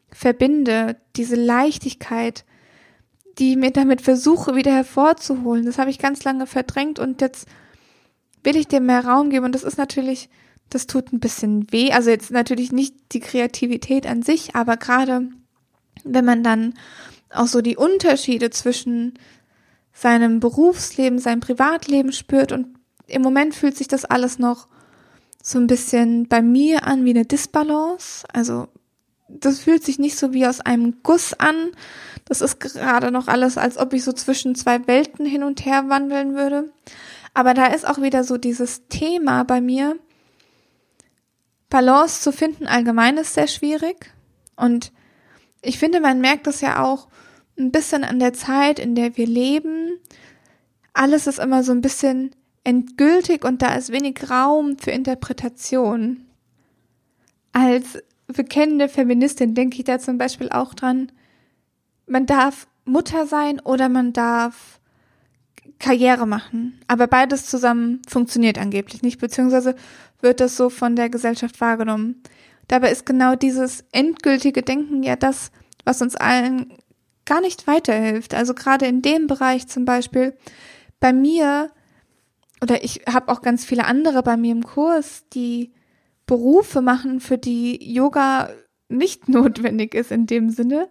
verbinde, 0.10 0.98
diese 1.16 1.36
Leichtigkeit, 1.36 2.46
die 3.38 3.52
ich 3.52 3.58
mir 3.58 3.72
damit 3.72 4.02
versuche, 4.02 4.56
wieder 4.56 4.72
hervorzuholen. 4.72 5.66
Das 5.66 5.78
habe 5.78 5.92
ich 5.92 6.00
ganz 6.00 6.24
lange 6.24 6.48
verdrängt 6.48 6.98
und 7.00 7.22
jetzt 7.22 7.48
will 8.44 8.56
ich 8.56 8.68
dem 8.68 8.86
mehr 8.86 9.06
Raum 9.06 9.30
geben. 9.30 9.46
Und 9.46 9.54
das 9.54 9.64
ist 9.64 9.78
natürlich, 9.78 10.30
das 10.70 10.88
tut 10.88 11.14
ein 11.14 11.20
bisschen 11.20 11.72
weh. 11.72 11.92
Also 11.92 12.10
jetzt 12.10 12.32
natürlich 12.32 12.72
nicht 12.72 12.96
die 13.12 13.20
Kreativität 13.20 14.08
an 14.08 14.24
sich, 14.24 14.56
aber 14.56 14.78
gerade 14.78 15.30
wenn 16.04 16.26
man 16.26 16.44
dann 16.44 16.74
auch 17.30 17.48
so 17.48 17.62
die 17.62 17.78
Unterschiede 17.78 18.50
zwischen 18.50 19.18
seinem 19.94 20.40
Berufsleben, 20.40 21.20
seinem 21.20 21.40
Privatleben 21.40 22.12
spürt 22.12 22.52
und 22.52 22.68
im 23.08 23.22
Moment 23.22 23.56
fühlt 23.56 23.78
sich 23.78 23.88
das 23.88 24.06
alles 24.06 24.38
noch 24.38 24.68
so 25.42 25.60
ein 25.60 25.68
bisschen 25.68 26.28
bei 26.28 26.42
mir 26.42 26.86
an 26.86 27.06
wie 27.06 27.12
eine 27.12 27.26
Disbalance. 27.26 28.26
Also 28.34 28.68
das 29.30 29.60
fühlt 29.60 29.84
sich 29.84 29.98
nicht 29.98 30.18
so 30.18 30.34
wie 30.34 30.46
aus 30.46 30.62
einem 30.62 30.98
Guss 31.04 31.34
an. 31.34 31.72
Das 32.26 32.42
ist 32.42 32.60
gerade 32.60 33.12
noch 33.12 33.28
alles, 33.28 33.58
als 33.58 33.78
ob 33.78 33.94
ich 33.94 34.04
so 34.04 34.12
zwischen 34.12 34.56
zwei 34.56 34.88
Welten 34.88 35.26
hin 35.26 35.44
und 35.44 35.66
her 35.66 35.90
wandeln 35.90 36.36
würde. 36.36 36.72
Aber 37.34 37.54
da 37.54 37.68
ist 37.68 37.88
auch 37.88 38.02
wieder 38.02 38.24
so 38.24 38.38
dieses 38.38 38.88
Thema 38.88 39.44
bei 39.44 39.62
mir. 39.62 39.98
Balance 41.70 42.22
zu 42.22 42.32
finden 42.32 42.68
allgemein 42.68 43.18
ist 43.18 43.34
sehr 43.34 43.48
schwierig. 43.48 44.14
Und 44.56 44.92
ich 45.62 45.80
finde, 45.80 46.00
man 46.00 46.22
merkt 46.22 46.48
das 46.48 46.62
ja 46.62 46.84
auch 46.84 47.08
ein 47.58 47.72
bisschen 47.72 48.04
an 48.04 48.20
der 48.20 48.34
Zeit, 48.34 48.80
in 48.80 48.96
der 48.96 49.18
wir 49.18 49.26
leben. 49.26 50.00
Alles 50.94 51.28
ist 51.28 51.40
immer 51.40 51.64
so 51.64 51.72
ein 51.72 51.82
bisschen 51.82 52.36
endgültig 52.64 53.44
und 53.46 53.62
da 53.62 53.76
ist 53.76 53.92
wenig 53.92 54.30
Raum 54.30 54.78
für 54.78 54.92
Interpretation. 54.92 56.26
Als 57.54 57.98
bekennende 58.28 58.90
Feministin 58.90 59.56
denke 59.56 59.78
ich 59.78 59.86
da 59.86 60.00
zum 60.00 60.18
Beispiel 60.18 60.50
auch 60.50 60.74
dran, 60.74 61.12
man 62.08 62.26
darf 62.26 62.68
Mutter 62.86 63.26
sein 63.26 63.60
oder 63.60 63.90
man 63.90 64.14
darf 64.14 64.80
Karriere 65.80 66.26
machen. 66.26 66.80
Aber 66.88 67.08
beides 67.08 67.46
zusammen 67.46 68.02
funktioniert 68.08 68.58
angeblich 68.58 69.02
nicht, 69.02 69.20
beziehungsweise 69.20 69.76
wird 70.22 70.40
das 70.40 70.58
so 70.58 70.70
von 70.70 70.96
der 70.96 71.10
Gesellschaft 71.10 71.62
wahrgenommen. 71.62 72.22
Dabei 72.68 72.92
ist 72.92 73.06
genau 73.06 73.36
dieses 73.36 73.86
endgültige 73.92 74.62
Denken 74.62 75.04
ja 75.04 75.16
das, 75.16 75.52
was 75.86 76.02
uns 76.02 76.16
allen 76.16 76.74
gar 77.26 77.42
nicht 77.42 77.68
weiterhilft. 77.68 78.34
Also 78.34 78.54
gerade 78.54 78.86
in 78.86 79.02
dem 79.02 79.28
Bereich 79.28 79.68
zum 79.68 79.86
Beispiel, 79.86 80.36
bei 81.00 81.14
mir, 81.14 81.72
oder 82.62 82.84
ich 82.84 83.02
habe 83.12 83.32
auch 83.32 83.42
ganz 83.42 83.64
viele 83.66 83.86
andere 83.86 84.24
bei 84.24 84.38
mir 84.38 84.52
im 84.52 84.64
Kurs, 84.64 85.26
die 85.34 85.74
Berufe 86.26 86.82
machen, 86.82 87.20
für 87.20 87.38
die 87.38 87.94
Yoga 87.94 88.50
nicht 88.90 89.30
notwendig 89.30 89.94
ist 89.94 90.12
in 90.12 90.26
dem 90.26 90.50
Sinne. 90.50 90.90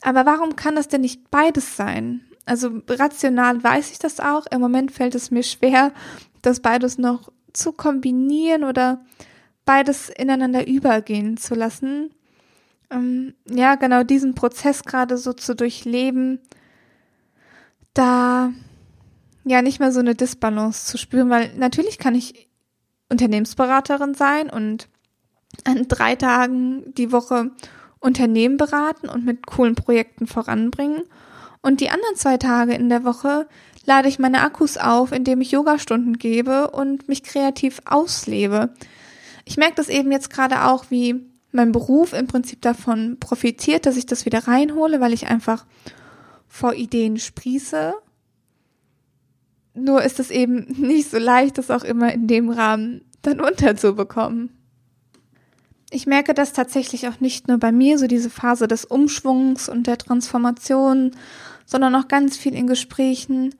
Aber 0.00 0.26
warum 0.26 0.56
kann 0.56 0.76
das 0.76 0.88
denn 0.88 1.00
nicht 1.00 1.30
beides 1.30 1.76
sein? 1.76 2.22
Also 2.44 2.80
rational 2.88 3.62
weiß 3.62 3.90
ich 3.90 3.98
das 3.98 4.20
auch. 4.20 4.46
Im 4.50 4.60
Moment 4.60 4.92
fällt 4.92 5.14
es 5.14 5.30
mir 5.30 5.42
schwer, 5.42 5.92
das 6.40 6.60
beides 6.60 6.96
noch 6.96 7.30
zu 7.52 7.72
kombinieren 7.72 8.64
oder 8.64 9.04
beides 9.68 10.08
ineinander 10.08 10.66
übergehen 10.66 11.36
zu 11.36 11.54
lassen. 11.54 12.10
Ähm, 12.90 13.34
ja, 13.44 13.74
genau 13.74 14.02
diesen 14.02 14.34
Prozess 14.34 14.82
gerade 14.82 15.18
so 15.18 15.34
zu 15.34 15.54
durchleben, 15.54 16.40
da 17.92 18.50
ja 19.44 19.60
nicht 19.60 19.78
mehr 19.78 19.92
so 19.92 20.00
eine 20.00 20.14
Disbalance 20.14 20.86
zu 20.86 20.96
spüren, 20.96 21.28
weil 21.28 21.54
natürlich 21.54 21.98
kann 21.98 22.14
ich 22.14 22.48
Unternehmensberaterin 23.10 24.14
sein 24.14 24.48
und 24.48 24.88
an 25.64 25.86
drei 25.86 26.16
Tagen 26.16 26.94
die 26.94 27.12
Woche 27.12 27.50
Unternehmen 28.00 28.56
beraten 28.56 29.10
und 29.10 29.26
mit 29.26 29.46
coolen 29.46 29.74
Projekten 29.74 30.26
voranbringen. 30.26 31.02
Und 31.60 31.82
die 31.82 31.90
anderen 31.90 32.16
zwei 32.16 32.38
Tage 32.38 32.72
in 32.72 32.88
der 32.88 33.04
Woche 33.04 33.46
lade 33.84 34.08
ich 34.08 34.18
meine 34.18 34.40
Akkus 34.40 34.78
auf, 34.78 35.12
indem 35.12 35.42
ich 35.42 35.50
Yogastunden 35.50 36.18
gebe 36.18 36.70
und 36.70 37.06
mich 37.06 37.22
kreativ 37.22 37.82
auslebe. 37.84 38.72
Ich 39.48 39.56
merke 39.56 39.76
das 39.76 39.88
eben 39.88 40.12
jetzt 40.12 40.30
gerade 40.30 40.66
auch, 40.66 40.86
wie 40.90 41.26
mein 41.52 41.72
Beruf 41.72 42.12
im 42.12 42.26
Prinzip 42.26 42.60
davon 42.60 43.18
profitiert, 43.18 43.86
dass 43.86 43.96
ich 43.96 44.06
das 44.06 44.26
wieder 44.26 44.46
reinhole, 44.46 45.00
weil 45.00 45.12
ich 45.12 45.28
einfach 45.28 45.64
vor 46.46 46.74
Ideen 46.74 47.18
sprieße 47.18 47.94
nur 49.78 50.02
ist 50.02 50.20
es 50.20 50.30
eben 50.30 50.66
nicht 50.78 51.10
so 51.10 51.18
leicht, 51.18 51.58
das 51.58 51.70
auch 51.70 51.84
immer 51.84 52.12
in 52.12 52.26
dem 52.26 52.50
Rahmen 52.50 53.02
dann 53.22 53.40
unterzubekommen. 53.40 54.50
Ich 55.90 56.06
merke 56.06 56.34
das 56.34 56.52
tatsächlich 56.52 57.08
auch 57.08 57.20
nicht 57.20 57.48
nur 57.48 57.58
bei 57.58 57.72
mir, 57.72 57.98
so 57.98 58.06
diese 58.06 58.28
Phase 58.28 58.68
des 58.68 58.84
Umschwungs 58.84 59.70
und 59.70 59.86
der 59.86 59.96
Transformation, 59.96 61.12
sondern 61.64 61.94
auch 61.94 62.08
ganz 62.08 62.36
viel 62.36 62.54
in 62.54 62.66
Gesprächen 62.66 63.54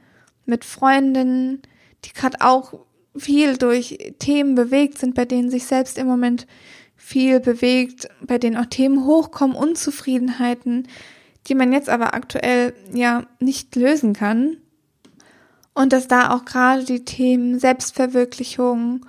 mit 0.44 0.64
Freundinnen, 0.64 1.62
die 2.04 2.12
gerade 2.12 2.38
auch 2.40 2.74
viel 3.20 3.56
durch 3.56 4.14
Themen 4.18 4.54
bewegt 4.54 4.98
sind, 4.98 5.14
bei 5.14 5.24
denen 5.24 5.50
sich 5.50 5.66
selbst 5.66 5.98
im 5.98 6.06
Moment 6.06 6.46
viel 6.96 7.40
bewegt, 7.40 8.08
bei 8.20 8.38
denen 8.38 8.56
auch 8.56 8.66
Themen 8.66 9.04
hochkommen, 9.04 9.56
Unzufriedenheiten, 9.56 10.88
die 11.46 11.54
man 11.54 11.72
jetzt 11.72 11.88
aber 11.88 12.14
aktuell 12.14 12.74
ja 12.92 13.24
nicht 13.40 13.76
lösen 13.76 14.12
kann, 14.12 14.58
und 15.78 15.92
dass 15.92 16.08
da 16.08 16.34
auch 16.34 16.44
gerade 16.44 16.82
die 16.82 17.04
Themen 17.04 17.60
Selbstverwirklichung, 17.60 19.06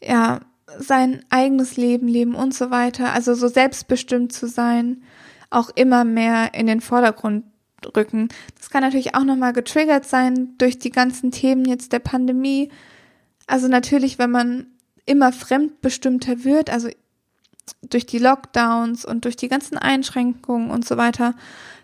ja, 0.00 0.38
sein 0.78 1.24
eigenes 1.28 1.76
Leben 1.76 2.06
leben 2.06 2.36
und 2.36 2.54
so 2.54 2.70
weiter, 2.70 3.12
also 3.12 3.34
so 3.34 3.48
selbstbestimmt 3.48 4.32
zu 4.32 4.46
sein, 4.46 5.02
auch 5.50 5.70
immer 5.74 6.04
mehr 6.04 6.54
in 6.54 6.68
den 6.68 6.80
Vordergrund 6.80 7.46
rücken. 7.96 8.28
Das 8.56 8.70
kann 8.70 8.82
natürlich 8.82 9.16
auch 9.16 9.24
nochmal 9.24 9.52
getriggert 9.52 10.06
sein 10.06 10.54
durch 10.58 10.78
die 10.78 10.90
ganzen 10.90 11.32
Themen 11.32 11.64
jetzt 11.64 11.92
der 11.92 11.98
Pandemie. 11.98 12.70
Also 13.48 13.66
natürlich, 13.66 14.18
wenn 14.18 14.30
man 14.30 14.66
immer 15.06 15.32
fremdbestimmter 15.32 16.44
wird, 16.44 16.70
also 16.70 16.88
durch 17.82 18.06
die 18.06 18.18
Lockdowns 18.18 19.04
und 19.04 19.24
durch 19.24 19.36
die 19.36 19.48
ganzen 19.48 19.78
Einschränkungen 19.78 20.70
und 20.70 20.86
so 20.86 20.96
weiter, 20.96 21.34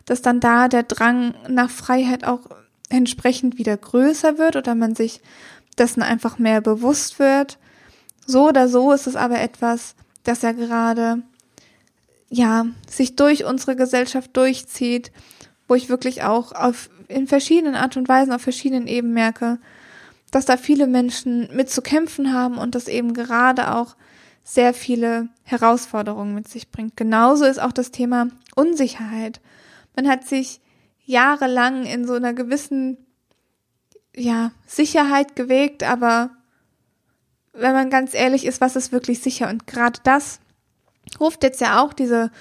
dass 0.04 0.22
dann 0.22 0.40
da 0.40 0.68
der 0.68 0.82
Drang 0.82 1.34
nach 1.48 1.70
Freiheit 1.70 2.24
auch 2.24 2.40
entsprechend 2.90 3.58
wieder 3.58 3.76
größer 3.76 4.38
wird 4.38 4.56
oder 4.56 4.74
man 4.74 4.94
sich 4.94 5.20
dessen 5.78 6.02
einfach 6.02 6.38
mehr 6.38 6.60
bewusst 6.60 7.18
wird. 7.18 7.58
So 8.26 8.48
oder 8.48 8.68
so 8.68 8.92
ist 8.92 9.06
es 9.06 9.16
aber 9.16 9.40
etwas, 9.40 9.94
das 10.22 10.42
ja 10.42 10.52
gerade, 10.52 11.22
ja, 12.28 12.66
sich 12.88 13.16
durch 13.16 13.44
unsere 13.44 13.74
Gesellschaft 13.74 14.36
durchzieht, 14.36 15.12
wo 15.66 15.74
ich 15.74 15.88
wirklich 15.88 16.22
auch 16.22 16.52
auf, 16.52 16.90
in 17.08 17.26
verschiedenen 17.26 17.74
Art 17.74 17.96
und 17.96 18.08
Weisen, 18.08 18.32
auf 18.32 18.42
verschiedenen 18.42 18.86
Ebenen 18.86 19.14
merke, 19.14 19.58
dass 20.34 20.46
da 20.46 20.56
viele 20.56 20.88
Menschen 20.88 21.48
mit 21.54 21.70
zu 21.70 21.80
kämpfen 21.80 22.32
haben 22.32 22.58
und 22.58 22.74
das 22.74 22.88
eben 22.88 23.14
gerade 23.14 23.74
auch 23.74 23.94
sehr 24.42 24.74
viele 24.74 25.28
Herausforderungen 25.44 26.34
mit 26.34 26.48
sich 26.48 26.70
bringt. 26.70 26.96
Genauso 26.96 27.44
ist 27.44 27.60
auch 27.60 27.72
das 27.72 27.92
Thema 27.92 28.28
Unsicherheit. 28.56 29.40
Man 29.94 30.08
hat 30.08 30.26
sich 30.26 30.60
jahrelang 31.04 31.86
in 31.86 32.04
so 32.04 32.14
einer 32.14 32.32
gewissen, 32.34 32.98
ja, 34.14 34.50
Sicherheit 34.66 35.36
gewegt, 35.36 35.84
aber 35.84 36.30
wenn 37.52 37.72
man 37.72 37.88
ganz 37.88 38.12
ehrlich 38.12 38.44
ist, 38.44 38.60
was 38.60 38.74
ist 38.74 38.90
wirklich 38.90 39.20
sicher? 39.20 39.48
Und 39.48 39.68
gerade 39.68 40.00
das 40.02 40.40
ruft 41.20 41.44
jetzt 41.44 41.60
ja 41.60 41.80
auch 41.80 41.92
diese 41.92 42.32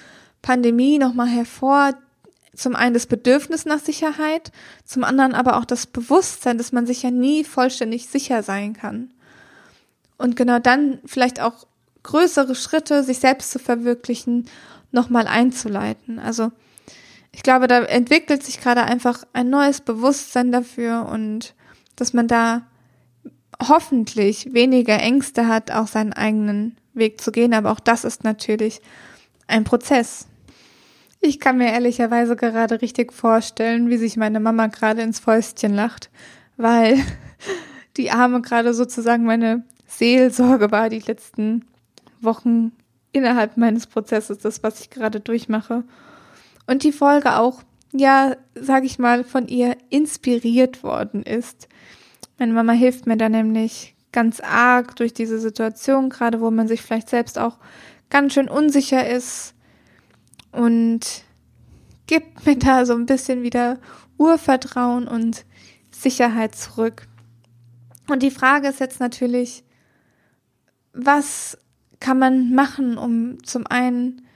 Pandemie 0.42 0.98
nochmal 0.98 1.28
hervor. 1.28 1.94
Zum 2.54 2.76
einen 2.76 2.94
das 2.94 3.06
Bedürfnis 3.06 3.64
nach 3.64 3.80
Sicherheit, 3.80 4.52
zum 4.84 5.04
anderen 5.04 5.34
aber 5.34 5.58
auch 5.58 5.64
das 5.64 5.86
Bewusstsein, 5.86 6.58
dass 6.58 6.72
man 6.72 6.86
sich 6.86 7.02
ja 7.02 7.10
nie 7.10 7.44
vollständig 7.44 8.08
sicher 8.08 8.42
sein 8.42 8.74
kann. 8.74 9.12
Und 10.16 10.36
genau 10.36 10.58
dann 10.58 11.00
vielleicht 11.04 11.40
auch 11.40 11.66
größere 12.02 12.54
Schritte, 12.54 13.02
sich 13.02 13.18
selbst 13.18 13.50
zu 13.50 13.58
verwirklichen, 13.58 14.46
nochmal 14.92 15.26
einzuleiten. 15.26 16.18
Also 16.18 16.52
ich 17.32 17.42
glaube, 17.42 17.66
da 17.66 17.82
entwickelt 17.82 18.44
sich 18.44 18.60
gerade 18.60 18.84
einfach 18.84 19.24
ein 19.32 19.50
neues 19.50 19.80
Bewusstsein 19.80 20.52
dafür 20.52 21.08
und 21.10 21.54
dass 21.96 22.12
man 22.12 22.28
da 22.28 22.62
hoffentlich 23.60 24.52
weniger 24.52 24.98
Ängste 24.98 25.48
hat, 25.48 25.70
auch 25.70 25.88
seinen 25.88 26.12
eigenen 26.12 26.76
Weg 26.92 27.20
zu 27.20 27.32
gehen. 27.32 27.52
Aber 27.52 27.72
auch 27.72 27.80
das 27.80 28.04
ist 28.04 28.22
natürlich 28.24 28.80
ein 29.46 29.64
Prozess. 29.64 30.26
Ich 31.26 31.40
kann 31.40 31.56
mir 31.56 31.72
ehrlicherweise 31.72 32.36
gerade 32.36 32.82
richtig 32.82 33.10
vorstellen, 33.10 33.88
wie 33.88 33.96
sich 33.96 34.18
meine 34.18 34.40
Mama 34.40 34.66
gerade 34.66 35.00
ins 35.00 35.20
Fäustchen 35.20 35.72
lacht, 35.72 36.10
weil 36.58 36.98
die 37.96 38.10
Arme 38.10 38.42
gerade 38.42 38.74
sozusagen 38.74 39.24
meine 39.24 39.64
Seelsorge 39.86 40.70
war 40.70 40.90
die 40.90 40.98
letzten 40.98 41.64
Wochen 42.20 42.72
innerhalb 43.12 43.56
meines 43.56 43.86
Prozesses, 43.86 44.36
das, 44.36 44.62
was 44.62 44.80
ich 44.80 44.90
gerade 44.90 45.18
durchmache. 45.18 45.84
Und 46.66 46.82
die 46.82 46.92
Folge 46.92 47.38
auch, 47.38 47.62
ja, 47.92 48.36
sag 48.54 48.84
ich 48.84 48.98
mal, 48.98 49.24
von 49.24 49.48
ihr 49.48 49.78
inspiriert 49.88 50.82
worden 50.82 51.22
ist. 51.22 51.68
Meine 52.38 52.52
Mama 52.52 52.72
hilft 52.72 53.06
mir 53.06 53.16
da 53.16 53.30
nämlich 53.30 53.94
ganz 54.12 54.40
arg 54.40 54.94
durch 54.96 55.14
diese 55.14 55.38
Situation, 55.38 56.10
gerade 56.10 56.42
wo 56.42 56.50
man 56.50 56.68
sich 56.68 56.82
vielleicht 56.82 57.08
selbst 57.08 57.38
auch 57.38 57.56
ganz 58.10 58.34
schön 58.34 58.50
unsicher 58.50 59.08
ist 59.08 59.53
und 60.54 61.24
gibt 62.06 62.46
mir 62.46 62.56
da 62.58 62.86
so 62.86 62.94
ein 62.94 63.06
bisschen 63.06 63.42
wieder 63.42 63.78
Urvertrauen 64.18 65.08
und 65.08 65.44
Sicherheit 65.90 66.54
zurück. 66.54 67.06
Und 68.08 68.22
die 68.22 68.30
Frage 68.30 68.68
ist 68.68 68.80
jetzt 68.80 69.00
natürlich, 69.00 69.64
was 70.92 71.58
kann 72.00 72.18
man 72.18 72.54
machen, 72.54 72.98
um 72.98 73.42
zum 73.44 73.66
einen 73.66 74.26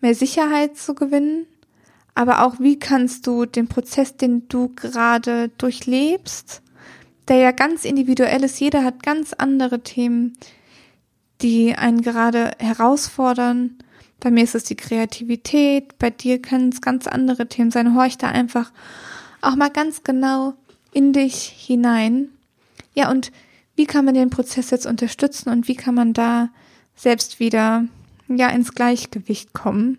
mehr 0.00 0.14
Sicherheit 0.14 0.76
zu 0.76 0.94
gewinnen, 0.94 1.46
aber 2.14 2.44
auch 2.44 2.60
wie 2.60 2.78
kannst 2.78 3.26
du 3.26 3.44
den 3.46 3.68
Prozess, 3.68 4.16
den 4.16 4.48
du 4.48 4.72
gerade 4.74 5.48
durchlebst, 5.58 6.62
der 7.28 7.36
ja 7.36 7.52
ganz 7.52 7.84
individuell 7.84 8.44
ist, 8.44 8.60
jeder 8.60 8.84
hat 8.84 9.02
ganz 9.02 9.32
andere 9.32 9.82
Themen, 9.82 10.32
die 11.42 11.74
einen 11.74 12.02
gerade 12.02 12.52
herausfordern. 12.58 13.78
Bei 14.20 14.30
mir 14.30 14.44
ist 14.44 14.54
es 14.54 14.64
die 14.64 14.76
Kreativität, 14.76 15.98
bei 15.98 16.10
dir 16.10 16.40
können 16.40 16.68
es 16.68 16.80
ganz 16.80 17.06
andere 17.06 17.48
Themen 17.48 17.70
sein. 17.70 17.94
Horch 17.94 18.18
da 18.18 18.28
einfach 18.28 18.70
auch 19.40 19.56
mal 19.56 19.70
ganz 19.70 20.04
genau 20.04 20.54
in 20.92 21.12
dich 21.12 21.36
hinein. 21.36 22.28
Ja, 22.94 23.10
und 23.10 23.32
wie 23.76 23.86
kann 23.86 24.04
man 24.04 24.14
den 24.14 24.30
Prozess 24.30 24.70
jetzt 24.70 24.86
unterstützen 24.86 25.48
und 25.48 25.68
wie 25.68 25.74
kann 25.74 25.94
man 25.94 26.12
da 26.12 26.50
selbst 26.94 27.40
wieder 27.40 27.84
ja 28.28 28.48
ins 28.50 28.74
Gleichgewicht 28.74 29.54
kommen? 29.54 29.98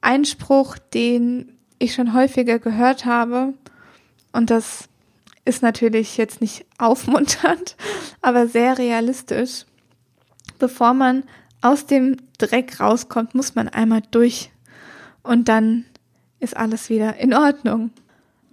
Ein 0.00 0.24
Spruch, 0.24 0.76
den 0.78 1.56
ich 1.78 1.94
schon 1.94 2.14
häufiger 2.14 2.58
gehört 2.58 3.04
habe 3.04 3.54
und 4.32 4.50
das 4.50 4.88
ist 5.44 5.62
natürlich 5.62 6.16
jetzt 6.16 6.40
nicht 6.40 6.66
aufmunternd, 6.78 7.76
aber 8.22 8.48
sehr 8.48 8.78
realistisch. 8.78 9.64
Bevor 10.58 10.94
man 10.94 11.24
aus 11.64 11.86
dem 11.86 12.18
Dreck 12.36 12.78
rauskommt, 12.78 13.34
muss 13.34 13.54
man 13.54 13.68
einmal 13.68 14.02
durch 14.10 14.50
und 15.22 15.48
dann 15.48 15.86
ist 16.38 16.56
alles 16.56 16.90
wieder 16.90 17.16
in 17.16 17.32
Ordnung. 17.32 17.90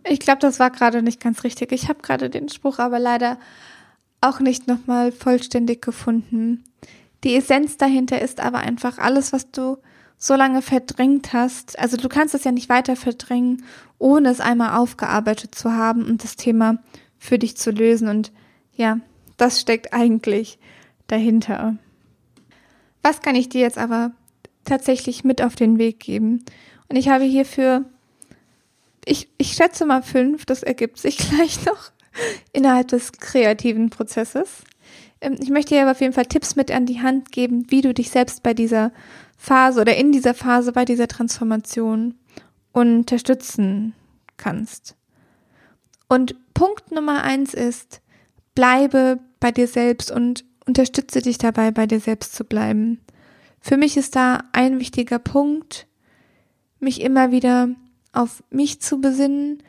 Ich 0.07 0.19
glaube, 0.19 0.39
das 0.39 0.59
war 0.59 0.71
gerade 0.71 1.03
nicht 1.03 1.19
ganz 1.19 1.43
richtig. 1.43 1.73
Ich 1.73 1.89
habe 1.89 2.01
gerade 2.01 2.29
den 2.29 2.47
Spruch 2.47 2.79
aber 2.79 2.99
leider 2.99 3.37
auch 4.21 4.39
nicht 4.39 4.67
nochmal 4.67 5.11
vollständig 5.11 5.81
gefunden. 5.81 6.63
Die 7.25 7.35
Essenz 7.35 7.75
dahinter 7.75 8.21
ist 8.21 8.39
aber 8.39 8.59
einfach 8.59 8.97
alles, 8.97 9.33
was 9.33 9.51
du 9.51 9.77
so 10.17 10.35
lange 10.35 10.61
verdrängt 10.61 11.33
hast. 11.33 11.77
Also 11.77 11.97
du 11.97 12.07
kannst 12.07 12.33
es 12.33 12.45
ja 12.45 12.53
nicht 12.53 12.69
weiter 12.69 12.95
verdrängen, 12.95 13.65
ohne 13.97 14.29
es 14.29 14.39
einmal 14.39 14.77
aufgearbeitet 14.77 15.53
zu 15.53 15.73
haben 15.73 16.05
und 16.05 16.23
das 16.23 16.37
Thema 16.37 16.77
für 17.17 17.37
dich 17.37 17.57
zu 17.57 17.71
lösen. 17.71 18.07
Und 18.07 18.31
ja, 18.73 18.99
das 19.35 19.59
steckt 19.59 19.93
eigentlich 19.93 20.59
dahinter. 21.07 21.75
Was 23.03 23.21
kann 23.21 23.35
ich 23.35 23.49
dir 23.49 23.61
jetzt 23.61 23.77
aber 23.77 24.11
tatsächlich 24.65 25.23
mit 25.23 25.41
auf 25.41 25.55
den 25.55 25.77
Weg 25.77 25.99
geben? 25.99 26.43
Und 26.87 26.95
ich 26.95 27.09
habe 27.09 27.23
hierfür 27.23 27.85
ich, 29.05 29.29
ich 29.37 29.53
schätze 29.53 29.85
mal 29.85 30.03
fünf, 30.03 30.45
das 30.45 30.63
ergibt 30.63 30.97
sich 30.97 31.17
gleich 31.29 31.65
noch 31.65 31.91
innerhalb 32.51 32.89
des 32.89 33.13
kreativen 33.13 33.89
Prozesses. 33.89 34.63
Ähm, 35.21 35.37
ich 35.39 35.49
möchte 35.49 35.75
dir 35.75 35.81
aber 35.81 35.91
auf 35.91 36.01
jeden 36.01 36.13
Fall 36.13 36.25
Tipps 36.25 36.55
mit 36.55 36.71
an 36.71 36.85
die 36.85 37.01
Hand 37.01 37.31
geben, 37.31 37.65
wie 37.69 37.81
du 37.81 37.93
dich 37.93 38.09
selbst 38.09 38.43
bei 38.43 38.53
dieser 38.53 38.91
Phase 39.37 39.81
oder 39.81 39.95
in 39.95 40.11
dieser 40.11 40.33
Phase 40.33 40.71
bei 40.71 40.85
dieser 40.85 41.07
Transformation 41.07 42.15
unterstützen 42.73 43.93
kannst. 44.37 44.95
Und 46.07 46.35
Punkt 46.53 46.91
Nummer 46.91 47.23
eins 47.23 47.53
ist, 47.53 48.01
bleibe 48.53 49.19
bei 49.39 49.51
dir 49.51 49.67
selbst 49.67 50.11
und 50.11 50.43
unterstütze 50.65 51.21
dich 51.21 51.37
dabei, 51.37 51.71
bei 51.71 51.87
dir 51.87 51.99
selbst 51.99 52.33
zu 52.33 52.43
bleiben. 52.43 52.99
Für 53.59 53.77
mich 53.77 53.97
ist 53.97 54.15
da 54.15 54.43
ein 54.53 54.79
wichtiger 54.79 55.19
Punkt, 55.19 55.87
mich 56.79 57.01
immer 57.01 57.31
wieder 57.31 57.69
auf 58.11 58.43
mich 58.49 58.81
zu 58.81 58.99
besinnen 58.99 59.63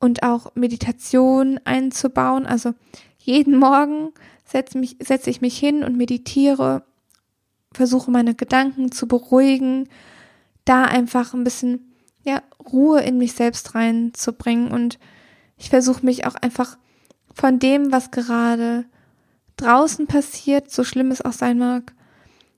und 0.00 0.22
auch 0.22 0.54
Meditation 0.54 1.60
einzubauen. 1.64 2.46
Also 2.46 2.74
jeden 3.18 3.58
Morgen 3.58 4.12
setze, 4.44 4.78
mich, 4.78 4.96
setze 5.00 5.30
ich 5.30 5.40
mich 5.40 5.58
hin 5.58 5.84
und 5.84 5.96
meditiere, 5.96 6.84
versuche 7.72 8.10
meine 8.10 8.34
Gedanken 8.34 8.92
zu 8.92 9.08
beruhigen, 9.08 9.88
da 10.64 10.84
einfach 10.84 11.34
ein 11.34 11.44
bisschen 11.44 11.94
ja, 12.22 12.42
Ruhe 12.72 13.00
in 13.00 13.18
mich 13.18 13.34
selbst 13.34 13.74
reinzubringen 13.74 14.70
und 14.70 14.98
ich 15.56 15.70
versuche 15.70 16.04
mich 16.04 16.26
auch 16.26 16.34
einfach 16.34 16.78
von 17.32 17.58
dem, 17.58 17.92
was 17.92 18.10
gerade 18.10 18.86
draußen 19.64 20.06
passiert, 20.06 20.70
so 20.70 20.84
schlimm 20.84 21.10
es 21.10 21.22
auch 21.22 21.32
sein 21.32 21.58
mag, 21.58 21.92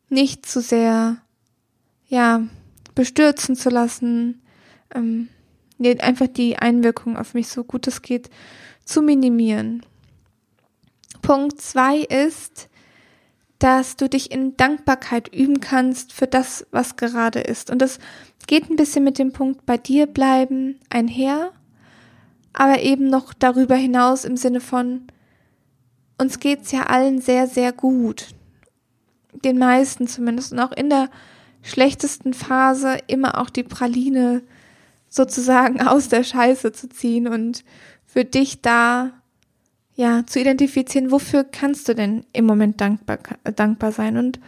nicht 0.09 0.47
zu 0.47 0.61
sehr, 0.61 1.19
ja, 2.09 2.43
bestürzen 2.95 3.57
zu 3.57 3.69
lassen, 3.71 4.43
ähm, 4.95 5.29
einfach 6.01 6.27
die 6.29 6.59
Einwirkung 6.59 7.17
auf 7.17 7.35
mich 7.35 7.49
so 7.49 7.63
gut 7.65 7.87
es 7.87 8.03
geht 8.03 8.31
zu 8.85 9.03
minimieren. 9.03 9.85
Punkt 11.23 11.61
zwei 11.61 11.99
ist, 11.99 12.69
dass 13.59 13.97
du 13.97 14.09
dich 14.09 14.31
in 14.31 14.57
Dankbarkeit 14.57 15.33
üben 15.35 15.61
kannst 15.61 16.13
für 16.13 16.27
das, 16.27 16.67
was 16.71 16.97
gerade 16.97 17.41
ist. 17.41 17.71
Und 17.71 17.81
das 17.81 17.99
geht 18.47 18.71
ein 18.71 18.77
bisschen 18.77 19.05
mit 19.05 19.19
dem 19.19 19.33
Punkt 19.33 19.67
bei 19.67 19.77
dir 19.79 20.07
bleiben 20.07 20.79
einher, 20.91 21.53
aber 22.53 22.81
eben 22.81 23.09
noch 23.09 23.35
darüber 23.35 23.75
hinaus 23.77 24.25
im 24.25 24.37
Sinne 24.37 24.61
von, 24.61 25.09
uns 26.19 26.41
geht's 26.41 26.73
ja 26.73 26.85
allen 26.85 27.21
sehr, 27.21 27.47
sehr 27.47 27.73
gut. 27.73 28.29
Den 29.33 29.59
meisten 29.59 30.07
zumindest. 30.07 30.53
Und 30.53 30.61
auch 30.61 30.73
in 30.73 30.91
der 30.91 31.11
schlechtesten 31.63 32.33
Phase 32.33 32.99
immer 33.07 33.41
auch 33.41 33.51
die 33.51 33.65
Praline 33.65 34.43
sozusagen 35.09 35.81
aus 35.87 36.09
der 36.09 36.25
Scheiße 36.25 36.73
zu 36.73 36.89
ziehen 36.89 37.29
und 37.29 37.65
für 38.07 38.25
dich 38.25 38.63
da 38.63 39.13
ja 39.95 40.25
zu 40.27 40.41
identifizieren, 40.41 41.11
wofür 41.11 41.45
kannst 41.45 41.89
du 41.89 41.95
denn 41.95 42.25
im 42.33 42.45
Moment 42.45 42.81
dankbar 42.81 43.19
dankbar 43.45 43.93
sein 43.93 44.19
und 44.19 44.39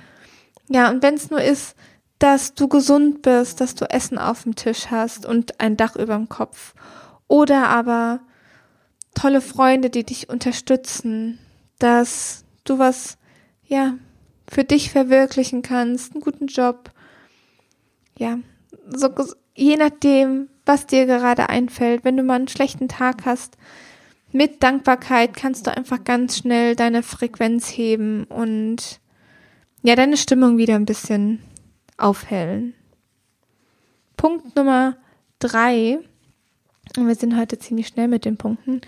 ja 0.68 0.90
und 0.90 1.02
wenn 1.02 1.14
es 1.14 1.31
nur 1.31 1.40
ist, 1.40 1.74
dass 2.18 2.54
du 2.54 2.68
gesund 2.68 3.22
bist, 3.22 3.61
dass 3.61 3.74
du 3.74 3.88
Essen 3.90 4.18
auf 4.18 4.42
dem 4.42 4.57
Tisch 4.57 4.90
hast 4.90 5.24
und 5.24 5.59
ein 5.61 5.76
Dach 5.76 5.96
über 5.96 6.16
dem 6.16 6.28
Kopf 6.28 6.74
oder 7.28 7.68
aber 7.68 8.20
tolle 9.14 9.40
Freunde, 9.40 9.90
die 9.90 10.04
dich 10.04 10.28
unterstützen, 10.28 11.38
dass 11.78 12.44
du 12.64 12.78
was 12.78 13.18
ja 13.66 13.94
für 14.48 14.64
dich 14.64 14.90
verwirklichen 14.90 15.62
kannst, 15.62 16.12
einen 16.12 16.22
guten 16.22 16.46
Job. 16.46 16.90
Ja, 18.16 18.38
so 18.88 19.10
je 19.54 19.76
nachdem, 19.76 20.48
was 20.64 20.86
dir 20.86 21.06
gerade 21.06 21.48
einfällt. 21.48 22.04
Wenn 22.04 22.16
du 22.16 22.22
mal 22.22 22.36
einen 22.36 22.48
schlechten 22.48 22.88
Tag 22.88 23.24
hast, 23.24 23.56
mit 24.32 24.62
Dankbarkeit 24.62 25.34
kannst 25.34 25.66
du 25.66 25.76
einfach 25.76 26.04
ganz 26.04 26.38
schnell 26.38 26.76
deine 26.76 27.02
Frequenz 27.02 27.68
heben 27.68 28.24
und 28.24 29.00
ja, 29.82 29.96
deine 29.96 30.16
Stimmung 30.16 30.58
wieder 30.58 30.74
ein 30.74 30.84
bisschen 30.86 31.42
aufhellen. 31.96 32.74
Punkt 34.16 34.54
Nummer 34.56 34.96
drei, 35.38 35.98
und 36.96 37.06
wir 37.06 37.14
sind 37.14 37.36
heute 37.36 37.58
ziemlich 37.58 37.88
schnell 37.88 38.08
mit 38.08 38.24
den 38.24 38.36
Punkten, 38.36 38.80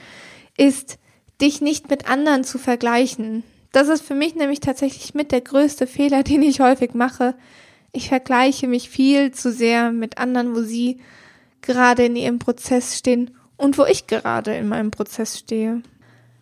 ist, 0.56 0.98
dich 1.40 1.60
nicht 1.60 1.90
mit 1.90 2.08
anderen 2.08 2.44
zu 2.44 2.58
vergleichen. 2.58 3.42
Das 3.72 3.88
ist 3.88 4.02
für 4.02 4.14
mich 4.14 4.34
nämlich 4.34 4.60
tatsächlich 4.60 5.14
mit 5.14 5.32
der 5.32 5.40
größte 5.40 5.86
Fehler, 5.86 6.22
den 6.24 6.42
ich 6.42 6.60
häufig 6.60 6.94
mache, 6.94 7.34
ich 7.92 8.08
vergleiche 8.08 8.68
mich 8.68 8.88
viel 8.88 9.32
zu 9.32 9.52
sehr 9.52 9.90
mit 9.90 10.18
anderen, 10.18 10.54
wo 10.54 10.62
sie 10.62 11.00
gerade 11.60 12.04
in 12.04 12.16
ihrem 12.16 12.38
Prozess 12.38 12.96
stehen 12.96 13.32
und 13.56 13.78
wo 13.78 13.84
ich 13.84 14.06
gerade 14.06 14.54
in 14.54 14.68
meinem 14.68 14.90
Prozess 14.90 15.38
stehe. 15.38 15.82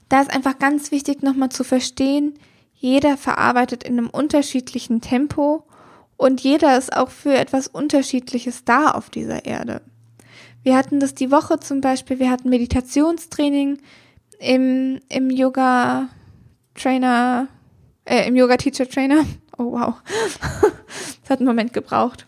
Da 0.09 0.21
ist 0.21 0.33
einfach 0.33 0.59
ganz 0.59 0.91
wichtig 0.91 1.23
nochmal 1.23 1.49
zu 1.49 1.65
verstehen, 1.65 2.35
jeder 2.75 3.17
verarbeitet 3.17 3.83
in 3.83 3.99
einem 3.99 4.09
unterschiedlichen 4.09 5.01
Tempo 5.01 5.65
und 6.17 6.41
jeder 6.43 6.79
ist 6.79 6.95
auch 6.95 7.11
für 7.11 7.35
etwas 7.35 7.67
Unterschiedliches 7.67 8.65
da 8.65 8.91
auf 8.91 9.11
dieser 9.11 9.45
Erde. 9.45 9.81
Wir 10.63 10.77
hatten 10.77 11.01
das 11.01 11.15
die 11.15 11.31
Woche 11.31 11.59
zum 11.61 11.81
Beispiel, 11.81 12.19
wir 12.19 12.31
hatten 12.31 12.51
Meditationstraining 12.51 13.79
im, 14.39 15.01
im 15.09 15.31
Yoga 15.31 16.09
Trainer, 16.75 17.49
äh, 18.05 18.27
im 18.29 18.37
Yoga 18.37 18.57
Teacher 18.57 18.89
Trainer. 18.89 19.25
Oh 19.57 19.73
wow. 19.73 19.95
das 21.21 21.31
hat 21.31 21.41
einen 21.41 21.49
Moment 21.49 21.73
gebraucht. 21.73 22.27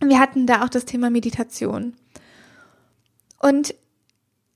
Wir 0.00 0.18
hatten 0.18 0.46
da 0.46 0.64
auch 0.64 0.70
das 0.70 0.86
Thema 0.86 1.10
Meditation. 1.10 1.94
Und 3.38 3.74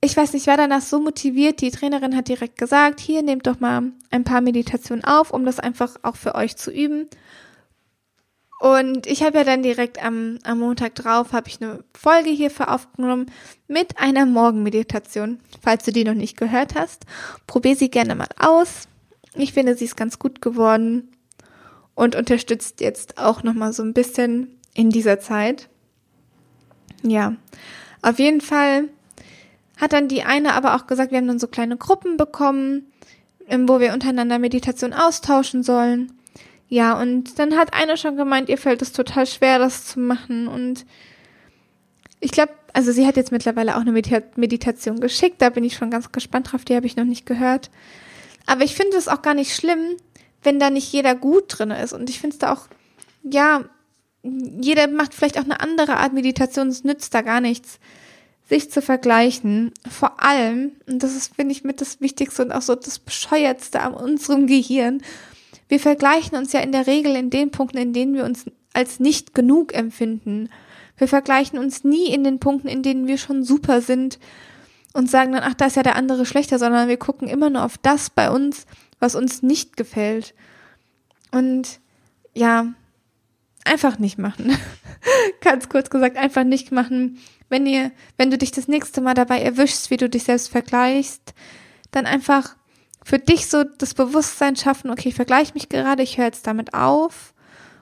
ich 0.01 0.15
weiß 0.15 0.33
nicht, 0.33 0.43
ich 0.43 0.47
war 0.47 0.57
danach 0.57 0.81
so 0.81 0.99
motiviert. 0.99 1.61
Die 1.61 1.71
Trainerin 1.71 2.15
hat 2.15 2.27
direkt 2.27 2.57
gesagt, 2.57 2.99
hier 2.99 3.23
nehmt 3.23 3.47
doch 3.47 3.59
mal 3.59 3.91
ein 4.11 4.23
paar 4.23 4.41
Meditationen 4.41 5.03
auf, 5.03 5.31
um 5.31 5.45
das 5.45 5.59
einfach 5.59 5.95
auch 6.03 6.15
für 6.15 6.35
euch 6.35 6.57
zu 6.57 6.71
üben. 6.71 7.07
Und 8.65 9.05
ich 9.05 9.21
habe 9.21 9.37
ja 9.37 9.43
dann 9.43 9.61
direkt 9.61 10.03
am, 10.03 10.39
am 10.41 10.57
Montag 10.57 10.95
drauf, 10.95 11.33
habe 11.33 11.49
ich 11.49 11.61
eine 11.61 11.83
Folge 11.95 12.31
hierfür 12.31 12.73
aufgenommen 12.73 13.27
mit 13.67 13.99
einer 13.99 14.25
Morgenmeditation. 14.25 15.39
Falls 15.61 15.85
du 15.85 15.91
die 15.91 16.03
noch 16.03 16.15
nicht 16.15 16.35
gehört 16.35 16.73
hast, 16.73 17.05
probier 17.45 17.75
sie 17.75 17.91
gerne 17.91 18.15
mal 18.15 18.27
aus. 18.39 18.87
Ich 19.35 19.53
finde, 19.53 19.75
sie 19.75 19.85
ist 19.85 19.95
ganz 19.95 20.17
gut 20.17 20.41
geworden 20.41 21.11
und 21.93 22.15
unterstützt 22.15 22.81
jetzt 22.81 23.19
auch 23.19 23.43
nochmal 23.43 23.71
so 23.71 23.83
ein 23.83 23.93
bisschen 23.93 24.59
in 24.73 24.89
dieser 24.89 25.19
Zeit. 25.19 25.69
Ja, 27.03 27.35
auf 28.01 28.17
jeden 28.17 28.41
Fall 28.41 28.89
hat 29.77 29.93
dann 29.93 30.07
die 30.07 30.23
eine 30.23 30.53
aber 30.53 30.75
auch 30.75 30.87
gesagt, 30.87 31.11
wir 31.11 31.19
haben 31.19 31.27
dann 31.27 31.37
so 31.37 31.47
kleine 31.47 31.77
Gruppen 31.77 32.17
bekommen, 32.17 32.91
ähm, 33.47 33.69
wo 33.69 33.79
wir 33.79 33.93
untereinander 33.93 34.39
Meditation 34.39 34.91
austauschen 34.91 35.61
sollen. 35.61 36.14
Ja, 36.75 36.99
und 36.99 37.39
dann 37.39 37.55
hat 37.55 37.73
eine 37.73 37.95
schon 37.95 38.17
gemeint, 38.17 38.49
ihr 38.49 38.57
fällt 38.57 38.81
es 38.81 38.91
total 38.91 39.25
schwer, 39.25 39.59
das 39.59 39.85
zu 39.85 39.97
machen. 39.97 40.49
Und 40.49 40.85
ich 42.19 42.31
glaube, 42.31 42.51
also 42.73 42.91
sie 42.91 43.07
hat 43.07 43.15
jetzt 43.15 43.31
mittlerweile 43.31 43.77
auch 43.77 43.79
eine 43.79 43.93
Meditation 43.93 44.99
geschickt, 44.99 45.41
da 45.41 45.49
bin 45.49 45.63
ich 45.63 45.77
schon 45.77 45.89
ganz 45.89 46.11
gespannt 46.11 46.51
drauf, 46.51 46.65
die 46.65 46.75
habe 46.75 46.85
ich 46.85 46.97
noch 46.97 47.05
nicht 47.05 47.25
gehört. 47.25 47.71
Aber 48.45 48.65
ich 48.65 48.75
finde 48.75 48.97
es 48.97 49.07
auch 49.07 49.21
gar 49.21 49.35
nicht 49.35 49.55
schlimm, 49.55 49.95
wenn 50.43 50.59
da 50.59 50.69
nicht 50.69 50.91
jeder 50.91 51.15
gut 51.15 51.45
drin 51.47 51.71
ist. 51.71 51.93
Und 51.93 52.09
ich 52.09 52.19
finde 52.19 52.33
es 52.33 52.39
da 52.39 52.51
auch, 52.51 52.67
ja, 53.23 53.63
jeder 54.23 54.89
macht 54.89 55.13
vielleicht 55.13 55.39
auch 55.39 55.45
eine 55.45 55.61
andere 55.61 55.95
Art 55.95 56.11
Meditation, 56.11 56.67
es 56.67 56.83
nützt 56.83 57.13
da 57.13 57.21
gar 57.21 57.39
nichts, 57.39 57.79
sich 58.49 58.69
zu 58.69 58.81
vergleichen. 58.81 59.71
Vor 59.89 60.21
allem, 60.21 60.73
und 60.87 61.01
das 61.01 61.15
ist, 61.15 61.37
finde 61.37 61.53
ich, 61.53 61.63
mit 61.63 61.79
das 61.79 62.01
Wichtigste 62.01 62.43
und 62.43 62.51
auch 62.51 62.61
so 62.61 62.75
das 62.75 62.99
Bescheuertste 62.99 63.79
an 63.79 63.93
unserem 63.93 64.45
Gehirn, 64.45 65.01
wir 65.67 65.79
vergleichen 65.79 66.37
uns 66.37 66.53
ja 66.53 66.59
in 66.59 66.71
der 66.71 66.87
Regel 66.87 67.15
in 67.15 67.29
den 67.29 67.51
Punkten, 67.51 67.77
in 67.77 67.93
denen 67.93 68.13
wir 68.13 68.25
uns 68.25 68.45
als 68.73 68.99
nicht 68.99 69.33
genug 69.33 69.73
empfinden. 69.73 70.49
Wir 70.97 71.07
vergleichen 71.07 71.59
uns 71.59 71.83
nie 71.83 72.07
in 72.13 72.23
den 72.23 72.39
Punkten, 72.39 72.67
in 72.67 72.83
denen 72.83 73.07
wir 73.07 73.17
schon 73.17 73.43
super 73.43 73.81
sind 73.81 74.19
und 74.93 75.09
sagen 75.09 75.33
dann, 75.33 75.43
ach, 75.43 75.55
da 75.55 75.65
ist 75.65 75.75
ja 75.75 75.83
der 75.83 75.95
andere 75.95 76.25
schlechter, 76.25 76.59
sondern 76.59 76.87
wir 76.87 76.97
gucken 76.97 77.27
immer 77.27 77.49
nur 77.49 77.63
auf 77.63 77.77
das 77.77 78.09
bei 78.09 78.29
uns, 78.29 78.65
was 78.99 79.15
uns 79.15 79.41
nicht 79.41 79.75
gefällt. 79.75 80.33
Und 81.31 81.79
ja, 82.33 82.73
einfach 83.65 83.99
nicht 83.99 84.17
machen. 84.17 84.57
Ganz 85.41 85.67
kurz 85.67 85.89
gesagt, 85.89 86.15
einfach 86.15 86.43
nicht 86.43 86.71
machen. 86.71 87.17
Wenn 87.49 87.65
ihr, 87.65 87.91
wenn 88.17 88.31
du 88.31 88.37
dich 88.37 88.51
das 88.51 88.67
nächste 88.67 89.01
Mal 89.01 89.13
dabei 89.13 89.41
erwischst, 89.41 89.89
wie 89.89 89.97
du 89.97 90.09
dich 90.09 90.23
selbst 90.23 90.49
vergleichst, 90.49 91.33
dann 91.91 92.05
einfach 92.05 92.55
für 93.05 93.19
dich 93.19 93.47
so 93.47 93.63
das 93.63 93.93
Bewusstsein 93.93 94.55
schaffen, 94.55 94.89
okay, 94.89 95.09
ich 95.09 95.15
vergleiche 95.15 95.53
mich 95.53 95.69
gerade, 95.69 96.01
ich 96.01 96.17
höre 96.17 96.25
jetzt 96.25 96.47
damit 96.47 96.73
auf 96.73 97.35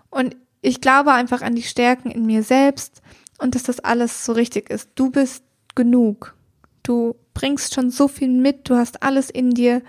und 0.10 0.36
ich 0.62 0.82
glaube 0.82 1.14
einfach 1.14 1.42
an 1.42 1.56
die 1.56 1.64
Stärken 1.64 2.12
in 2.12 2.26
mir 2.26 2.44
selbst 2.44 3.02
und 3.38 3.56
dass 3.56 3.64
das 3.64 3.80
alles 3.80 4.26
so 4.26 4.34
richtig 4.34 4.70
ist. 4.70 4.90
Du 4.96 5.12
bist 5.12 5.46
genug. 5.76 6.36
Du 6.84 7.16
bringst 7.34 7.74
schon 7.74 7.90
so 7.90 8.10
viel 8.10 8.28
mit, 8.28 8.70
du 8.70 8.76
hast 8.76 9.02
alles 9.02 9.30
in 9.30 9.52
dir. 9.52 9.82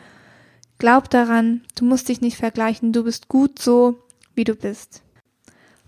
Glaub 0.79 1.11
daran, 1.11 1.63
du 1.75 1.85
musst 1.85 2.09
dich 2.09 2.21
nicht 2.21 2.37
vergleichen, 2.37 2.93
du 2.93 3.03
bist 3.03 3.27
gut 3.27 3.59
so, 3.59 3.99
wie 4.37 4.45
du 4.45 4.55
bist. 4.55 5.03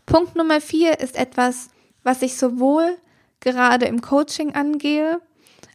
Punkt 0.07 0.35
Nummer 0.35 0.61
vier 0.61 0.99
ist 0.99 1.17
etwas, 1.17 1.69
was 2.03 2.21
ich 2.23 2.37
sowohl 2.37 2.97
gerade 3.39 3.87
im 3.87 4.01
Coaching 4.01 4.57
angehe, 4.57 5.21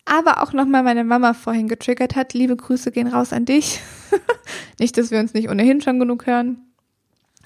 aber 0.06 0.42
auch 0.42 0.54
nochmal 0.54 0.84
meine 0.84 1.04
Mama 1.04 1.34
vorhin 1.34 1.68
getriggert 1.68 2.16
hat. 2.16 2.34
Liebe 2.34 2.56
Grüße 2.56 2.92
gehen 2.92 3.08
raus 3.08 3.34
an 3.34 3.46
dich. 3.46 3.80
nicht, 4.80 4.98
dass 4.98 5.12
wir 5.12 5.20
uns 5.20 5.34
nicht 5.34 5.50
ohnehin 5.50 5.82
schon 5.82 6.00
genug 6.00 6.26
hören. 6.26 6.60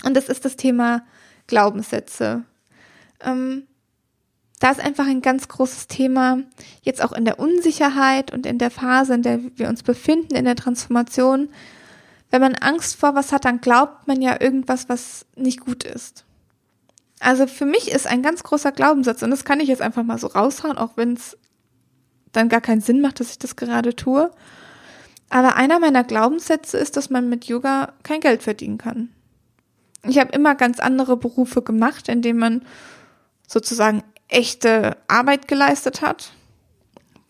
Und 0.04 0.15
das 0.15 0.30
ist 0.30 0.46
das 0.46 0.56
Thema 0.56 1.04
Glaubenssätze. 1.48 2.44
Ähm, 3.22 3.68
da 4.60 4.72
ist 4.72 4.80
einfach 4.80 5.06
ein 5.06 5.22
ganz 5.22 5.48
großes 5.48 5.88
Thema, 5.88 6.39
jetzt 6.82 7.04
auch 7.04 7.12
in 7.12 7.26
der 7.26 7.39
Unsicherheit 7.39 8.32
und 8.32 8.46
in 8.46 8.58
der 8.58 8.72
Phase, 8.72 9.13
in 9.13 9.22
der 9.22 9.39
wir 9.56 9.68
uns 9.68 9.84
befinden, 9.84 10.36
in 10.36 10.46
der 10.46 10.56
Transformation. 10.56 11.50
Wenn 12.32 12.41
man 12.41 12.56
Angst 12.56 12.96
vor 12.96 13.15
was 13.15 13.32
hat, 13.32 13.46
dann 13.46 13.62
glaubt 13.62 14.08
man 14.08 14.22
ja 14.22 14.39
irgendwas, 14.39 14.89
was 14.89 15.26
nicht 15.36 15.60
gut 15.60 15.84
ist. 15.84 16.26
Also 17.20 17.48
für 17.48 17.65
mich 17.65 17.91
ist 17.91 18.08
ein 18.08 18.22
ganz 18.22 18.44
großer 18.44 18.72
Glaubenssatz, 18.72 19.24
und 19.24 19.32
das 19.32 19.46
kann 19.46 19.60
ich 19.60 19.68
jetzt 19.68 19.82
einfach 19.82 20.04
mal 20.04 20.18
so 20.18 20.28
raushauen, 20.28 20.78
auch 20.78 20.91
wenn 20.96 21.13
es 21.13 21.38
dann 22.36 22.50
gar 22.50 22.62
keinen 22.62 22.82
Sinn 22.82 23.02
macht, 23.02 23.19
dass 23.19 23.32
ich 23.32 23.39
das 23.39 23.56
gerade 23.56 23.95
tue. 23.95 24.32
Aber 25.30 25.56
einer 25.56 25.80
meiner 25.80 26.04
Glaubenssätze 26.04 26.78
ist, 26.78 26.98
dass 26.98 27.10
man 27.10 27.30
mit 27.30 27.45
Yoga 27.45 27.93
kein 28.04 28.19
Geld 28.19 28.43
verdienen 28.43 28.78
kann. 28.78 29.10
Ich 30.04 30.19
habe 30.19 30.32
immer 30.34 30.56
ganz 30.56 30.80
andere 30.80 31.17
Berufe 31.17 31.62
gemacht, 31.62 32.10
in 32.10 32.21
denen 32.21 32.39
man 32.39 32.62
sozusagen 33.48 34.04
echte 34.28 34.98
Arbeit 35.08 35.48
geleistet 35.48 36.02
hat. 36.02 36.32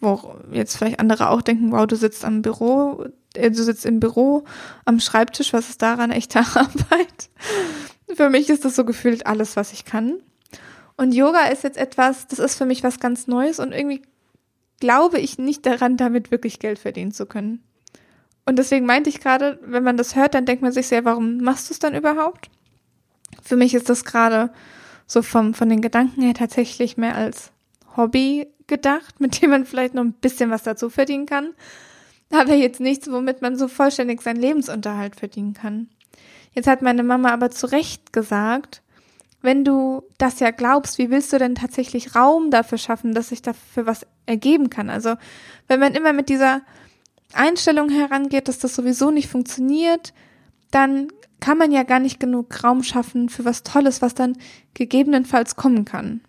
Wo 0.01 0.35
jetzt 0.51 0.75
vielleicht 0.75 0.99
andere 0.99 1.29
auch 1.29 1.41
denken, 1.41 1.71
wow, 1.71 1.87
du 1.87 1.95
sitzt 1.95 2.25
am 2.25 2.41
Büro, 2.41 3.05
äh, 3.33 3.49
du 3.49 3.63
sitzt 3.63 3.85
im 3.85 3.99
Büro 3.99 4.43
am 4.83 4.99
Schreibtisch, 4.99 5.53
was 5.53 5.69
ist 5.69 5.81
daran 5.81 6.11
echte 6.11 6.39
Arbeit? 6.55 7.29
Für 8.13 8.29
mich 8.29 8.49
ist 8.49 8.65
das 8.65 8.75
so 8.75 8.85
gefühlt 8.85 9.25
alles, 9.25 9.55
was 9.55 9.71
ich 9.71 9.85
kann. 9.85 10.19
Und 10.97 11.13
Yoga 11.13 11.45
ist 11.47 11.63
jetzt 11.63 11.77
etwas, 11.77 12.27
das 12.27 12.39
ist 12.39 12.55
für 12.55 12.65
mich 12.65 12.83
was 12.83 12.99
ganz 12.99 13.27
Neues 13.27 13.59
und 13.59 13.71
irgendwie 13.71 14.01
glaube 14.79 15.19
ich 15.19 15.37
nicht 15.37 15.65
daran, 15.65 15.97
damit 15.97 16.31
wirklich 16.31 16.59
Geld 16.59 16.79
verdienen 16.79 17.11
zu 17.11 17.25
können. 17.25 17.63
Und 18.45 18.57
deswegen 18.57 18.85
meinte 18.85 19.09
ich 19.09 19.19
gerade, 19.19 19.59
wenn 19.63 19.83
man 19.83 19.97
das 19.97 20.15
hört, 20.15 20.35
dann 20.35 20.45
denkt 20.45 20.61
man 20.61 20.71
sich 20.71 20.87
sehr, 20.87 21.05
warum 21.05 21.37
machst 21.37 21.69
du 21.69 21.73
es 21.73 21.79
dann 21.79 21.95
überhaupt? 21.95 22.49
Für 23.41 23.55
mich 23.55 23.73
ist 23.73 23.89
das 23.89 24.05
gerade 24.05 24.51
so 25.07 25.21
vom, 25.21 25.53
von 25.53 25.69
den 25.69 25.81
Gedanken 25.81 26.21
her 26.21 26.33
tatsächlich 26.33 26.97
mehr 26.97 27.15
als 27.15 27.51
Hobby 27.97 28.47
gedacht, 28.67 29.19
mit 29.19 29.41
dem 29.41 29.49
man 29.49 29.65
vielleicht 29.65 29.93
noch 29.93 30.03
ein 30.03 30.13
bisschen 30.13 30.51
was 30.51 30.63
dazu 30.63 30.89
verdienen 30.89 31.25
kann. 31.25 31.53
Aber 32.31 32.53
jetzt 32.53 32.79
nichts, 32.79 33.09
womit 33.09 33.41
man 33.41 33.55
so 33.55 33.67
vollständig 33.67 34.21
seinen 34.21 34.41
Lebensunterhalt 34.41 35.15
verdienen 35.15 35.53
kann. 35.53 35.89
Jetzt 36.53 36.67
hat 36.67 36.81
meine 36.81 37.03
Mama 37.03 37.31
aber 37.31 37.51
zu 37.51 37.67
Recht 37.67 38.13
gesagt, 38.13 38.81
wenn 39.45 39.63
du 39.63 40.03
das 40.17 40.39
ja 40.39 40.51
glaubst, 40.51 40.97
wie 40.97 41.09
willst 41.09 41.31
du 41.31 41.37
denn 41.37 41.55
tatsächlich 41.55 42.15
Raum 42.15 42.51
dafür 42.51 42.77
schaffen, 42.77 43.13
dass 43.13 43.29
sich 43.29 43.41
dafür 43.41 43.85
was 43.85 44.05
ergeben 44.25 44.69
kann? 44.69 44.89
Also, 44.89 45.15
wenn 45.67 45.79
man 45.79 45.93
immer 45.93 46.13
mit 46.13 46.29
dieser 46.29 46.61
Einstellung 47.33 47.89
herangeht, 47.89 48.47
dass 48.47 48.59
das 48.59 48.75
sowieso 48.75 49.11
nicht 49.11 49.29
funktioniert, 49.29 50.13
dann 50.71 51.07
kann 51.39 51.57
man 51.57 51.71
ja 51.71 51.83
gar 51.83 51.99
nicht 51.99 52.19
genug 52.19 52.63
Raum 52.63 52.83
schaffen 52.83 53.29
für 53.29 53.45
was 53.45 53.63
Tolles, 53.63 54.01
was 54.01 54.15
dann 54.15 54.37
gegebenenfalls 54.73 55.55
kommen 55.55 55.85
kann. 55.85 56.21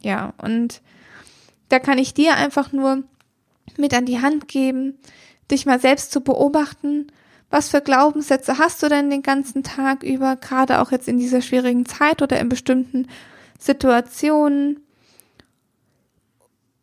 Ja, 0.00 0.34
und 0.42 0.82
da 1.68 1.78
kann 1.78 1.98
ich 1.98 2.14
dir 2.14 2.36
einfach 2.36 2.72
nur 2.72 3.04
mit 3.76 3.94
an 3.94 4.04
die 4.04 4.20
Hand 4.20 4.48
geben, 4.48 4.98
dich 5.50 5.66
mal 5.66 5.80
selbst 5.80 6.12
zu 6.12 6.20
beobachten 6.20 7.06
was 7.54 7.68
für 7.68 7.80
Glaubenssätze 7.80 8.58
hast 8.58 8.82
du 8.82 8.88
denn 8.88 9.10
den 9.10 9.22
ganzen 9.22 9.62
Tag 9.62 10.02
über, 10.02 10.34
gerade 10.34 10.80
auch 10.80 10.90
jetzt 10.90 11.06
in 11.06 11.18
dieser 11.18 11.40
schwierigen 11.40 11.86
Zeit 11.86 12.20
oder 12.20 12.40
in 12.40 12.48
bestimmten 12.48 13.06
Situationen? 13.60 14.80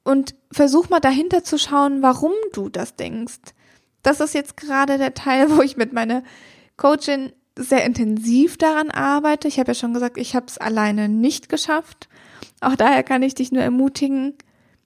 Und 0.05 0.33
versuch 0.49 0.87
mal 0.87 1.01
dahinter 1.01 1.43
zu 1.43 1.57
schauen, 1.59 2.01
warum 2.01 2.31
du 2.53 2.69
das 2.69 2.95
denkst. 2.95 3.41
Das 4.01 4.21
ist 4.21 4.33
jetzt 4.33 4.55
gerade 4.55 4.97
der 4.97 5.13
Teil, 5.13 5.49
wo 5.57 5.61
ich 5.61 5.75
mit 5.75 5.91
meiner 5.91 6.23
Coachin 6.77 7.33
sehr 7.59 7.83
intensiv 7.83 8.57
daran 8.57 8.91
arbeite. 8.91 9.49
Ich 9.49 9.59
habe 9.59 9.71
ja 9.71 9.75
schon 9.75 9.93
gesagt, 9.93 10.17
ich 10.17 10.37
habe 10.37 10.45
es 10.47 10.57
alleine 10.57 11.09
nicht 11.09 11.49
geschafft. 11.49 12.07
Auch 12.61 12.77
daher 12.77 13.03
kann 13.03 13.23
ich 13.23 13.35
dich 13.35 13.51
nur 13.51 13.61
ermutigen, 13.61 14.35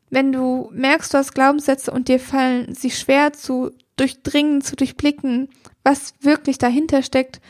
wenn 0.10 0.32
du 0.32 0.67
merkst, 0.74 1.13
du 1.13 1.19
hast 1.19 1.36
Glaubenssätze 1.36 1.91
und 1.91 2.08
dir 2.08 2.19
fallen 2.19 2.74
sie 2.74 2.89
schwer 2.89 3.34
zu 3.34 3.69
durchdringen, 3.95 4.62
zu 4.62 4.75
durchblicken, 4.75 5.49
was 5.84 6.13
wirklich 6.21 6.58
dahinter 6.58 7.01
steckt, 7.01 7.41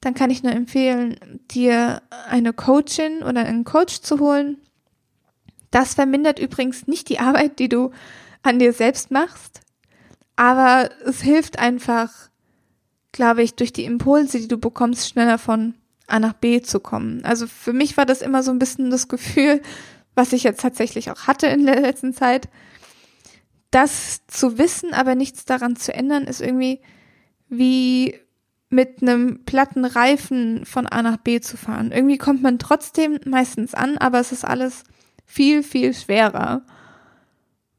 dann 0.00 0.14
kann 0.14 0.30
ich 0.30 0.42
nur 0.42 0.52
empfehlen, 0.52 1.40
dir 1.50 2.02
eine 2.28 2.52
Coachin 2.52 3.22
oder 3.22 3.44
einen 3.44 3.64
Coach 3.64 4.00
zu 4.00 4.18
holen. 4.20 4.58
Das 5.70 5.94
vermindert 5.94 6.38
übrigens 6.38 6.86
nicht 6.86 7.08
die 7.08 7.20
Arbeit, 7.20 7.58
die 7.58 7.68
du 7.68 7.90
an 8.42 8.58
dir 8.58 8.72
selbst 8.72 9.10
machst, 9.10 9.60
aber 10.36 10.90
es 11.06 11.22
hilft 11.22 11.58
einfach, 11.58 12.10
glaube 13.12 13.42
ich, 13.42 13.54
durch 13.54 13.72
die 13.72 13.84
Impulse, 13.84 14.38
die 14.40 14.48
du 14.48 14.58
bekommst, 14.58 15.08
schneller 15.08 15.38
von 15.38 15.74
A 16.06 16.18
nach 16.18 16.34
B 16.34 16.60
zu 16.60 16.80
kommen. 16.80 17.24
Also 17.24 17.46
für 17.46 17.72
mich 17.72 17.96
war 17.96 18.04
das 18.04 18.20
immer 18.20 18.42
so 18.42 18.50
ein 18.50 18.58
bisschen 18.58 18.90
das 18.90 19.08
Gefühl, 19.08 19.62
was 20.14 20.32
ich 20.32 20.42
jetzt 20.42 20.60
tatsächlich 20.60 21.10
auch 21.10 21.26
hatte 21.26 21.46
in 21.46 21.64
der 21.64 21.80
letzten 21.80 22.12
Zeit. 22.12 22.48
Das 23.74 24.24
zu 24.28 24.56
wissen, 24.56 24.94
aber 24.94 25.16
nichts 25.16 25.46
daran 25.46 25.74
zu 25.74 25.92
ändern, 25.92 26.28
ist 26.28 26.40
irgendwie 26.40 26.80
wie 27.48 28.14
mit 28.70 29.02
einem 29.02 29.44
platten 29.44 29.84
Reifen 29.84 30.64
von 30.64 30.86
A 30.86 31.02
nach 31.02 31.16
B 31.16 31.40
zu 31.40 31.56
fahren. 31.56 31.90
Irgendwie 31.90 32.16
kommt 32.16 32.40
man 32.40 32.60
trotzdem 32.60 33.18
meistens 33.24 33.74
an, 33.74 33.98
aber 33.98 34.20
es 34.20 34.30
ist 34.30 34.44
alles 34.44 34.84
viel, 35.26 35.64
viel 35.64 35.92
schwerer. 35.92 36.62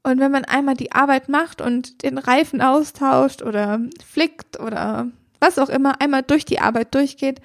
Und 0.03 0.19
wenn 0.19 0.33
man 0.33 0.43
einmal 0.43 0.75
die 0.75 0.91
Arbeit 0.91 1.29
macht 1.29 1.61
und 1.61 2.03
den 2.03 2.17
Reifen 2.17 2.61
austauscht 2.61 3.41
oder 3.41 3.79
flickt 4.05 4.59
oder 4.59 5.07
was 5.39 5.57
auch 5.57 5.69
immer, 5.69 6.01
einmal 6.01 6.23
durch 6.23 6.43
die 6.43 6.59
Arbeit 6.59 6.93
durchgeht, 6.93 7.39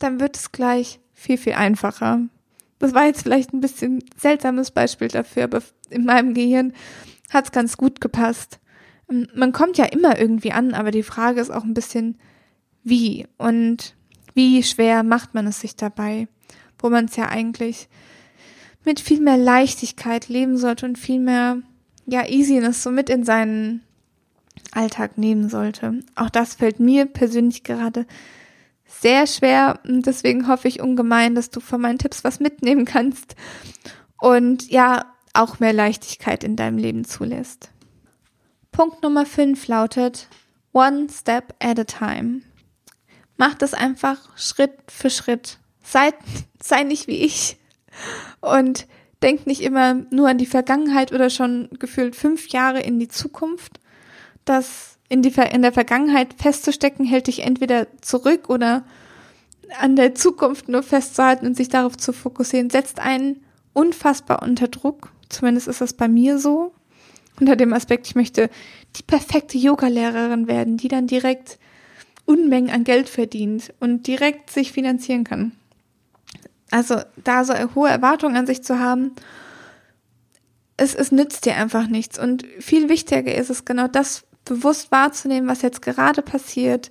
dann 0.00 0.18
wird 0.18 0.36
es 0.36 0.50
gleich 0.50 0.98
viel, 1.12 1.38
viel 1.38 1.52
einfacher. 1.52 2.22
Das 2.80 2.92
war 2.92 3.06
jetzt 3.06 3.22
vielleicht 3.22 3.52
ein 3.52 3.60
bisschen 3.60 4.02
seltsames 4.16 4.72
Beispiel 4.72 5.06
dafür, 5.06 5.44
aber 5.44 5.62
in 5.90 6.04
meinem 6.04 6.34
Gehirn 6.34 6.72
hat 7.34 7.46
es 7.46 7.52
ganz 7.52 7.76
gut 7.76 8.00
gepasst. 8.00 8.60
Ähm, 9.10 9.28
man 9.34 9.52
kommt 9.52 9.76
ja 9.76 9.84
immer 9.84 10.18
irgendwie 10.18 10.52
an, 10.52 10.72
aber 10.74 10.90
die 10.90 11.02
Frage 11.02 11.40
ist 11.40 11.50
auch 11.50 11.64
ein 11.64 11.74
bisschen, 11.74 12.18
wie 12.82 13.26
und 13.38 13.94
wie 14.34 14.62
schwer 14.62 15.02
macht 15.02 15.34
man 15.34 15.46
es 15.46 15.60
sich 15.60 15.76
dabei, 15.76 16.28
wo 16.78 16.90
man 16.90 17.06
es 17.06 17.16
ja 17.16 17.28
eigentlich 17.28 17.88
mit 18.84 19.00
viel 19.00 19.20
mehr 19.20 19.38
Leichtigkeit 19.38 20.28
leben 20.28 20.56
sollte 20.56 20.86
und 20.86 20.98
viel 20.98 21.20
mehr 21.20 21.58
ja, 22.06 22.26
Easiness 22.26 22.82
so 22.82 22.90
mit 22.90 23.08
in 23.08 23.24
seinen 23.24 23.82
Alltag 24.72 25.16
nehmen 25.16 25.48
sollte. 25.48 26.00
Auch 26.14 26.28
das 26.28 26.54
fällt 26.54 26.80
mir 26.80 27.06
persönlich 27.06 27.64
gerade 27.64 28.06
sehr 28.86 29.26
schwer 29.26 29.80
und 29.84 30.06
deswegen 30.06 30.46
hoffe 30.46 30.68
ich 30.68 30.82
ungemein, 30.82 31.34
dass 31.34 31.50
du 31.50 31.60
von 31.60 31.80
meinen 31.80 31.98
Tipps 31.98 32.24
was 32.24 32.40
mitnehmen 32.40 32.84
kannst 32.84 33.34
und 34.18 34.70
ja, 34.70 35.13
auch 35.34 35.60
mehr 35.60 35.72
Leichtigkeit 35.72 36.44
in 36.44 36.56
deinem 36.56 36.78
Leben 36.78 37.04
zulässt. 37.04 37.70
Punkt 38.72 39.02
Nummer 39.02 39.26
5 39.26 39.66
lautet 39.68 40.28
One 40.72 41.08
Step 41.10 41.54
at 41.60 41.78
a 41.78 41.84
Time. 41.84 42.40
Mach 43.36 43.54
das 43.54 43.74
einfach 43.74 44.36
Schritt 44.36 44.72
für 44.88 45.10
Schritt. 45.10 45.58
Sei, 45.82 46.12
sei 46.62 46.82
nicht 46.82 47.06
wie 47.06 47.18
ich 47.18 47.58
und 48.40 48.86
denkt 49.22 49.46
nicht 49.46 49.62
immer 49.62 49.94
nur 50.10 50.28
an 50.28 50.38
die 50.38 50.46
Vergangenheit 50.46 51.12
oder 51.12 51.30
schon 51.30 51.68
gefühlt 51.78 52.16
fünf 52.16 52.48
Jahre 52.48 52.80
in 52.80 52.98
die 52.98 53.08
Zukunft. 53.08 53.80
Das 54.44 54.98
in, 55.08 55.22
die, 55.22 55.32
in 55.52 55.62
der 55.62 55.72
Vergangenheit 55.72 56.34
festzustecken, 56.34 57.06
hält 57.06 57.26
dich 57.26 57.40
entweder 57.40 57.86
zurück 58.00 58.50
oder 58.50 58.84
an 59.80 59.96
der 59.96 60.14
Zukunft 60.14 60.68
nur 60.68 60.82
festzuhalten 60.82 61.46
und 61.46 61.56
sich 61.56 61.68
darauf 61.68 61.96
zu 61.96 62.12
fokussieren, 62.12 62.70
setzt 62.70 62.98
einen 62.98 63.44
unfassbar 63.72 64.42
unter 64.42 64.68
Druck. 64.68 65.13
Zumindest 65.28 65.68
ist 65.68 65.80
das 65.80 65.92
bei 65.92 66.08
mir 66.08 66.38
so. 66.38 66.72
Unter 67.40 67.56
dem 67.56 67.72
Aspekt, 67.72 68.06
ich 68.06 68.14
möchte 68.14 68.48
die 68.96 69.02
perfekte 69.02 69.58
Yoga-Lehrerin 69.58 70.46
werden, 70.46 70.76
die 70.76 70.88
dann 70.88 71.06
direkt 71.06 71.58
Unmengen 72.26 72.70
an 72.70 72.84
Geld 72.84 73.08
verdient 73.08 73.74
und 73.80 74.06
direkt 74.06 74.50
sich 74.50 74.72
finanzieren 74.72 75.24
kann. 75.24 75.52
Also 76.70 77.00
da 77.22 77.44
so 77.44 77.54
hohe 77.74 77.90
Erwartungen 77.90 78.36
an 78.36 78.46
sich 78.46 78.62
zu 78.62 78.78
haben, 78.78 79.12
es, 80.76 80.94
es 80.94 81.12
nützt 81.12 81.44
dir 81.44 81.56
einfach 81.56 81.86
nichts. 81.86 82.18
Und 82.18 82.44
viel 82.58 82.88
wichtiger 82.88 83.34
ist 83.34 83.50
es 83.50 83.64
genau 83.64 83.88
das 83.88 84.24
bewusst 84.44 84.90
wahrzunehmen, 84.90 85.48
was 85.48 85.62
jetzt 85.62 85.82
gerade 85.82 86.22
passiert, 86.22 86.90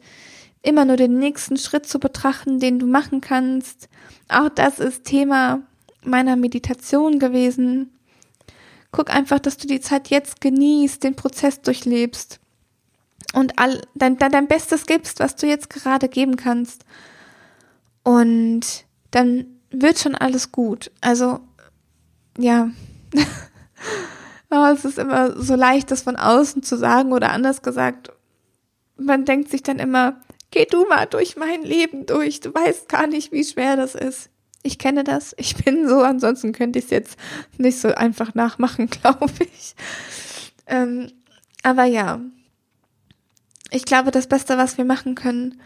immer 0.61 0.85
nur 0.85 0.95
den 0.95 1.19
nächsten 1.19 1.57
Schritt 1.57 1.85
zu 1.85 1.99
betrachten, 1.99 2.59
den 2.59 2.79
du 2.79 2.87
machen 2.87 3.21
kannst. 3.21 3.89
Auch 4.29 4.49
das 4.49 4.79
ist 4.79 5.03
Thema 5.03 5.61
meiner 6.03 6.35
Meditation 6.35 7.19
gewesen. 7.19 7.91
Guck 8.93 9.09
einfach, 9.09 9.39
dass 9.39 9.57
du 9.57 9.67
die 9.67 9.81
Zeit 9.81 10.09
jetzt 10.09 10.39
genießt, 10.39 11.03
den 11.03 11.15
Prozess 11.15 11.61
durchlebst 11.61 12.39
und 13.33 13.57
all, 13.57 13.81
dein, 13.95 14.17
dein 14.17 14.47
Bestes 14.47 14.85
gibst, 14.85 15.19
was 15.19 15.35
du 15.35 15.47
jetzt 15.47 15.69
gerade 15.71 16.07
geben 16.07 16.37
kannst. 16.37 16.85
Und 18.03 18.85
dann 19.09 19.47
wird 19.71 19.97
schon 19.97 20.13
alles 20.13 20.51
gut. 20.51 20.91
Also, 21.01 21.39
ja. 22.37 22.69
oh, 24.51 24.65
es 24.71 24.85
ist 24.85 24.99
immer 24.99 25.41
so 25.41 25.55
leicht, 25.55 25.89
das 25.89 26.03
von 26.03 26.15
außen 26.15 26.61
zu 26.61 26.77
sagen 26.77 27.13
oder 27.13 27.31
anders 27.31 27.63
gesagt. 27.63 28.11
Man 28.95 29.25
denkt 29.25 29.49
sich 29.49 29.63
dann 29.63 29.79
immer, 29.79 30.21
geh 30.51 30.65
du 30.65 30.85
mal 30.85 31.07
durch 31.07 31.35
mein 31.35 31.63
Leben 31.63 32.05
durch. 32.05 32.41
Du 32.41 32.53
weißt 32.53 32.87
gar 32.89 33.07
nicht, 33.07 33.31
wie 33.31 33.43
schwer 33.43 33.75
das 33.75 33.95
ist. 33.95 34.29
Ich 34.63 34.79
kenne 34.79 35.03
das. 35.03 35.35
Ich 35.37 35.55
bin 35.63 35.87
so, 35.87 36.01
ansonsten 36.01 36.53
könnte 36.53 36.79
ich 36.79 36.85
es 36.85 36.91
jetzt 36.91 37.17
nicht 37.57 37.79
so 37.79 37.89
einfach 37.93 38.33
nachmachen, 38.33 38.87
glaube 39.01 39.31
ich. 39.39 39.75
Ähm, 40.65 41.11
aber 41.61 41.83
ja, 41.83 42.19
ich 43.69 43.85
glaube, 43.85 44.11
das 44.11 44.27
Beste, 44.27 44.57
was 44.57 44.77
wir 44.77 44.85
machen 44.85 45.15
können, 45.15 45.59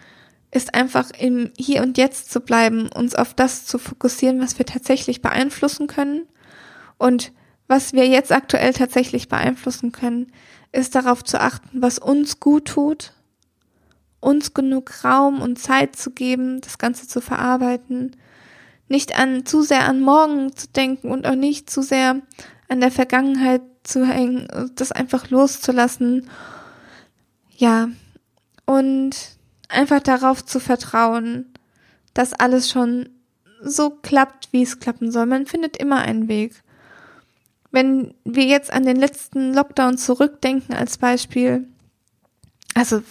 ist 0.51 0.73
einfach 0.73 1.11
im 1.11 1.51
Hier 1.57 1.81
und 1.81 1.97
Jetzt 1.97 2.31
zu 2.31 2.39
bleiben, 2.39 2.89
uns 2.89 3.15
auf 3.15 3.33
das 3.33 3.65
zu 3.65 3.77
fokussieren, 3.77 4.39
was 4.39 4.57
wir 4.57 4.65
tatsächlich 4.65 5.21
beeinflussen 5.21 5.87
können. 5.87 6.25
Und 6.97 7.33
was 7.67 7.93
wir 7.93 8.07
jetzt 8.07 8.31
aktuell 8.31 8.73
tatsächlich 8.73 9.27
beeinflussen 9.27 9.91
können, 9.91 10.31
ist 10.71 10.95
darauf 10.95 11.23
zu 11.23 11.39
achten, 11.41 11.81
was 11.81 11.99
uns 11.99 12.39
gut 12.39 12.65
tut, 12.65 13.13
uns 14.19 14.53
genug 14.53 15.03
Raum 15.03 15.41
und 15.41 15.59
Zeit 15.59 15.95
zu 15.95 16.11
geben, 16.11 16.61
das 16.61 16.77
Ganze 16.77 17.07
zu 17.07 17.19
verarbeiten, 17.21 18.15
nicht 18.87 19.17
an 19.17 19.45
zu 19.45 19.61
sehr 19.61 19.87
an 19.87 20.01
morgen 20.01 20.55
zu 20.55 20.67
denken 20.69 21.11
und 21.11 21.27
auch 21.27 21.35
nicht 21.35 21.69
zu 21.69 21.81
sehr 21.81 22.21
an 22.69 22.79
der 22.81 22.91
Vergangenheit 22.91 23.61
zu 23.83 24.05
hängen, 24.05 24.47
das 24.75 24.91
einfach 24.91 25.29
loszulassen. 25.29 26.29
Ja, 27.55 27.89
und 28.65 29.15
einfach 29.69 30.01
darauf 30.01 30.45
zu 30.45 30.59
vertrauen, 30.59 31.45
dass 32.13 32.33
alles 32.33 32.69
schon 32.69 33.09
so 33.61 33.89
klappt, 33.89 34.49
wie 34.51 34.63
es 34.63 34.79
klappen 34.79 35.11
soll. 35.11 35.25
Man 35.25 35.45
findet 35.45 35.77
immer 35.77 35.97
einen 35.99 36.27
Weg. 36.27 36.63
Wenn 37.71 38.13
wir 38.23 38.45
jetzt 38.45 38.71
an 38.71 38.85
den 38.85 38.97
letzten 38.97 39.53
Lockdown 39.53 39.97
zurückdenken 39.97 40.75
als 40.75 40.97
Beispiel, 40.97 41.67
also 42.73 43.01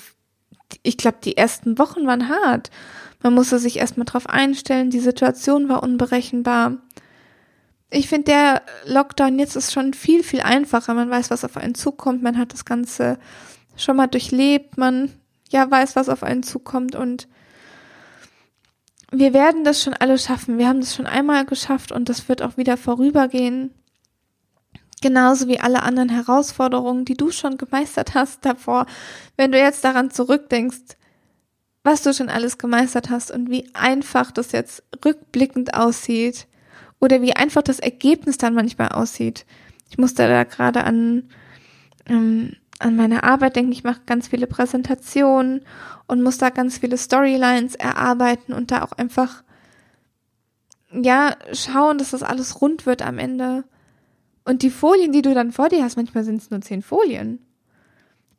ich 0.82 0.96
glaube, 0.96 1.18
die 1.22 1.36
ersten 1.36 1.78
Wochen 1.78 2.06
waren 2.06 2.28
hart. 2.28 2.70
Man 3.22 3.34
musste 3.34 3.58
sich 3.58 3.78
erstmal 3.78 4.04
drauf 4.04 4.28
einstellen, 4.28 4.90
die 4.90 5.00
Situation 5.00 5.68
war 5.68 5.82
unberechenbar. 5.82 6.78
Ich 7.90 8.08
finde, 8.08 8.24
der 8.24 8.62
Lockdown 8.84 9.38
jetzt 9.38 9.56
ist 9.56 9.72
schon 9.72 9.94
viel, 9.94 10.22
viel 10.22 10.40
einfacher. 10.40 10.94
Man 10.94 11.10
weiß, 11.10 11.30
was 11.30 11.44
auf 11.44 11.56
einen 11.56 11.74
zukommt, 11.74 12.22
man 12.22 12.36
hat 12.38 12.52
das 12.52 12.64
Ganze 12.64 13.18
schon 13.76 13.96
mal 13.96 14.06
durchlebt, 14.06 14.76
man 14.76 15.12
ja 15.50 15.70
weiß, 15.70 15.96
was 15.96 16.08
auf 16.08 16.22
einen 16.22 16.42
zukommt 16.42 16.94
und 16.94 17.28
wir 19.12 19.32
werden 19.32 19.64
das 19.64 19.82
schon 19.82 19.94
alle 19.94 20.18
schaffen. 20.18 20.58
Wir 20.58 20.68
haben 20.68 20.80
das 20.80 20.94
schon 20.94 21.06
einmal 21.06 21.44
geschafft 21.44 21.92
und 21.92 22.08
das 22.08 22.28
wird 22.28 22.42
auch 22.42 22.56
wieder 22.56 22.76
vorübergehen. 22.76 23.72
Genauso 25.00 25.46
wie 25.46 25.60
alle 25.60 25.82
anderen 25.82 26.08
Herausforderungen, 26.08 27.04
die 27.04 27.16
du 27.16 27.30
schon 27.30 27.58
gemeistert 27.58 28.14
hast 28.14 28.44
davor. 28.44 28.86
Wenn 29.36 29.52
du 29.52 29.58
jetzt 29.58 29.84
daran 29.84 30.10
zurückdenkst, 30.10 30.96
was 31.86 32.02
du 32.02 32.12
schon 32.12 32.28
alles 32.28 32.58
gemeistert 32.58 33.10
hast 33.10 33.30
und 33.30 33.48
wie 33.48 33.68
einfach 33.72 34.32
das 34.32 34.52
jetzt 34.52 34.82
rückblickend 35.04 35.74
aussieht 35.74 36.46
oder 37.00 37.22
wie 37.22 37.34
einfach 37.34 37.62
das 37.62 37.78
Ergebnis 37.78 38.38
dann 38.38 38.54
manchmal 38.54 38.88
aussieht. 38.88 39.46
Ich 39.88 39.96
musste 39.96 40.26
da 40.28 40.44
gerade 40.44 40.84
an 40.84 41.30
ähm, 42.06 42.56
an 42.78 42.96
meine 42.96 43.22
Arbeit 43.22 43.56
denke, 43.56 43.72
ich 43.72 43.84
mache 43.84 44.02
ganz 44.04 44.28
viele 44.28 44.46
Präsentationen 44.46 45.62
und 46.06 46.22
muss 46.22 46.38
da 46.38 46.50
ganz 46.50 46.78
viele 46.78 46.98
Storylines 46.98 47.74
erarbeiten 47.74 48.52
und 48.52 48.70
da 48.70 48.82
auch 48.82 48.92
einfach 48.92 49.42
ja 50.92 51.36
schauen, 51.52 51.98
dass 51.98 52.10
das 52.10 52.22
alles 52.22 52.60
rund 52.60 52.84
wird 52.84 53.02
am 53.02 53.18
Ende. 53.18 53.64
Und 54.44 54.62
die 54.62 54.70
Folien, 54.70 55.12
die 55.12 55.22
du 55.22 55.34
dann 55.34 55.52
vor 55.52 55.68
dir 55.68 55.82
hast, 55.82 55.96
manchmal 55.96 56.24
sind 56.24 56.42
es 56.42 56.50
nur 56.50 56.60
zehn 56.60 56.82
Folien. 56.82 57.45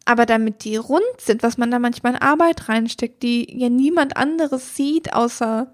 Aber 0.08 0.26
damit 0.26 0.64
die 0.64 0.78
rund 0.78 1.04
sind, 1.20 1.44
was 1.44 1.58
man 1.58 1.70
da 1.70 1.80
manchmal 1.80 2.14
in 2.14 2.22
Arbeit 2.22 2.70
reinsteckt, 2.70 3.22
die 3.24 3.60
ja 3.60 3.68
niemand 3.68 4.16
anderes 4.16 4.74
sieht, 4.74 5.12
außer 5.12 5.74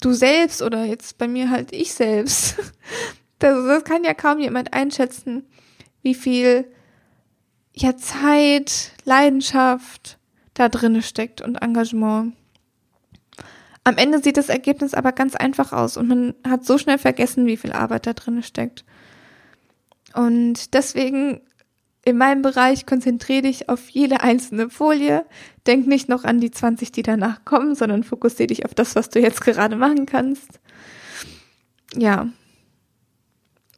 du 0.00 0.12
selbst 0.12 0.62
oder 0.62 0.84
jetzt 0.84 1.18
bei 1.18 1.26
mir 1.26 1.50
halt 1.50 1.72
ich 1.72 1.92
selbst. 1.92 2.56
Das, 3.38 3.66
das 3.66 3.84
kann 3.84 4.02
ja 4.02 4.14
kaum 4.14 4.40
jemand 4.40 4.72
einschätzen, 4.72 5.44
wie 6.00 6.14
viel 6.14 6.64
ja 7.74 7.94
Zeit, 7.94 8.92
Leidenschaft 9.04 10.18
da 10.54 10.70
drinne 10.70 11.02
steckt 11.02 11.42
und 11.42 11.56
Engagement. 11.56 12.34
Am 13.84 13.98
Ende 13.98 14.22
sieht 14.22 14.38
das 14.38 14.48
Ergebnis 14.48 14.94
aber 14.94 15.12
ganz 15.12 15.36
einfach 15.36 15.74
aus 15.74 15.98
und 15.98 16.08
man 16.08 16.34
hat 16.48 16.64
so 16.64 16.78
schnell 16.78 16.96
vergessen, 16.96 17.44
wie 17.44 17.58
viel 17.58 17.72
Arbeit 17.72 18.06
da 18.06 18.14
drinne 18.14 18.42
steckt. 18.42 18.86
Und 20.14 20.72
deswegen 20.72 21.42
in 22.06 22.18
meinem 22.18 22.40
Bereich 22.40 22.86
konzentriere 22.86 23.42
dich 23.42 23.68
auf 23.68 23.88
jede 23.88 24.20
einzelne 24.20 24.70
Folie. 24.70 25.26
Denk 25.66 25.88
nicht 25.88 26.08
noch 26.08 26.22
an 26.22 26.40
die 26.40 26.52
20, 26.52 26.92
die 26.92 27.02
danach 27.02 27.44
kommen, 27.44 27.74
sondern 27.74 28.04
fokussiere 28.04 28.46
dich 28.46 28.64
auf 28.64 28.74
das, 28.74 28.94
was 28.94 29.10
du 29.10 29.18
jetzt 29.18 29.40
gerade 29.40 29.74
machen 29.74 30.06
kannst. 30.06 30.60
Ja. 31.96 32.28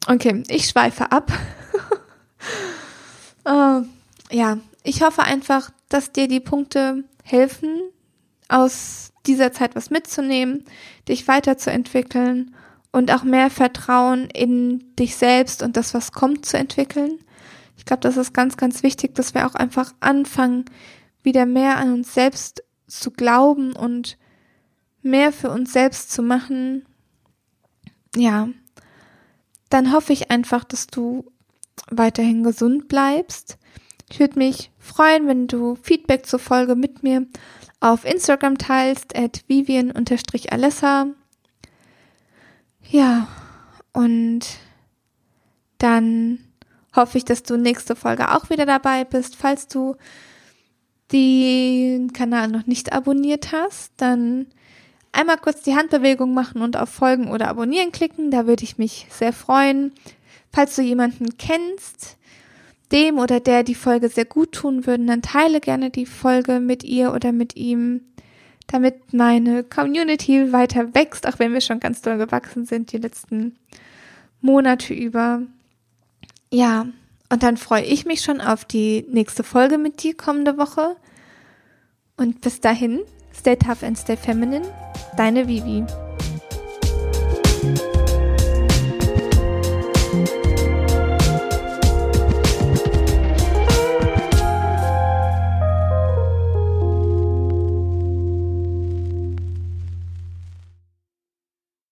okay, 0.07 0.43
ich 0.49 0.67
schweife 0.67 1.11
ab. 1.11 1.33
uh, 3.49 3.83
ja, 4.31 4.59
ich 4.83 5.01
hoffe 5.03 5.23
einfach, 5.23 5.71
dass 5.88 6.12
dir 6.12 6.29
die 6.29 6.41
Punkte 6.41 7.05
helfen, 7.25 7.81
aus 8.49 9.11
dieser 9.27 9.53
Zeit 9.53 9.75
was 9.75 9.88
mitzunehmen, 9.88 10.67
dich 11.09 11.29
weiterzuentwickeln 11.29 12.55
und 12.93 13.11
auch 13.11 13.23
mehr 13.23 13.49
Vertrauen 13.49 14.29
in 14.29 14.95
dich 14.97 15.17
selbst 15.17 15.62
und 15.62 15.79
das, 15.79 15.95
was 15.95 16.12
kommt, 16.12 16.45
zu 16.45 16.59
entwickeln. 16.59 17.19
Ich 17.79 17.85
glaube, 17.87 18.01
das 18.01 18.19
ist 18.19 18.35
ganz, 18.35 18.59
ganz 18.59 18.83
wichtig, 18.83 19.14
dass 19.14 19.33
wir 19.33 19.47
auch 19.47 19.55
einfach 19.55 19.95
anfangen, 20.01 20.67
wieder 21.23 21.47
mehr 21.47 21.79
an 21.79 21.95
uns 21.95 22.12
selbst 22.12 22.62
zu 22.87 23.11
glauben 23.11 23.73
und 23.73 24.19
mehr 25.01 25.33
für 25.33 25.51
uns 25.51 25.73
selbst 25.73 26.11
zu 26.11 26.23
machen. 26.23 26.85
Ja, 28.14 28.49
dann 29.71 29.93
hoffe 29.93 30.12
ich 30.12 30.31
einfach, 30.31 30.64
dass 30.64 30.88
du 30.88 31.31
weiterhin 31.91 32.43
gesund 32.43 32.88
bleibst. 32.88 33.59
Ich 34.11 34.19
würde 34.19 34.38
mich 34.38 34.71
freuen, 34.79 35.27
wenn 35.27 35.47
du 35.47 35.77
Feedback 35.77 36.27
zur 36.27 36.38
Folge 36.38 36.75
mit 36.75 37.03
mir 37.03 37.27
auf 37.81 38.05
Instagram 38.05 38.59
teilst, 38.59 39.17
at 39.17 39.45
vivian-alessa. 39.47 41.07
Ja, 42.91 43.29
und 43.93 44.41
dann 45.77 46.48
hoffe 46.99 47.17
ich, 47.17 47.25
dass 47.25 47.43
du 47.43 47.57
nächste 47.57 47.97
Folge 47.97 48.35
auch 48.35 48.51
wieder 48.51 48.67
dabei 48.67 49.05
bist. 49.05 49.37
Falls 49.37 49.69
du 49.69 49.97
den 51.13 52.13
Kanal 52.13 52.49
noch 52.49 52.67
nicht 52.67 52.93
abonniert 52.93 53.53
hast, 53.53 53.93
dann 53.97 54.47
einmal 55.13 55.39
kurz 55.39 55.63
die 55.63 55.75
Handbewegung 55.75 56.35
machen 56.35 56.61
und 56.61 56.77
auf 56.77 56.91
Folgen 56.91 57.31
oder 57.31 57.49
Abonnieren 57.49 57.93
klicken. 57.93 58.31
Da 58.31 58.47
würde 58.47 58.65
ich 58.65 58.77
mich 58.77 59.07
sehr 59.11 59.33
freuen. 59.33 59.93
Falls 60.53 60.77
du 60.77 60.83
jemanden 60.83 61.39
kennst, 61.39 62.19
dem 62.93 63.19
oder 63.19 63.41
der 63.41 63.63
die 63.63 63.75
Folge 63.75 64.09
sehr 64.09 64.25
gut 64.25 64.53
tun 64.53 64.87
würden, 64.87 65.07
dann 65.07 65.23
teile 65.23 65.61
gerne 65.61 65.91
die 65.91 66.07
Folge 66.07 66.61
mit 66.61 66.85
ihr 66.85 67.13
oder 67.13 67.33
mit 67.33 67.57
ihm, 67.57 68.03
damit 68.67 69.13
meine 69.13 69.65
Community 69.65 70.53
weiter 70.53 70.95
wächst, 70.95 71.27
auch 71.27 71.39
wenn 71.39 71.53
wir 71.53 71.61
schon 71.61 71.81
ganz 71.81 72.03
doll 72.03 72.19
gewachsen 72.19 72.67
sind 72.67 72.93
die 72.93 72.99
letzten 72.99 73.57
Monate 74.41 74.95
über. 74.95 75.43
Ja, 76.51 76.87
und 77.31 77.43
dann 77.43 77.57
freue 77.57 77.83
ich 77.83 78.07
mich 78.07 78.23
schon 78.23 78.41
auf 78.41 78.65
die 78.65 79.05
nächste 79.11 79.43
Folge 79.43 79.79
mit 79.79 80.03
dir 80.03 80.17
kommende 80.17 80.57
Woche. 80.57 80.97
Und 82.17 82.41
bis 82.41 82.61
dahin, 82.61 83.01
stay 83.35 83.57
tough 83.57 83.83
and 83.83 83.99
stay 83.99 84.17
feminine. 84.17 84.67
Deine 85.17 85.47
Vivi. 85.47 85.85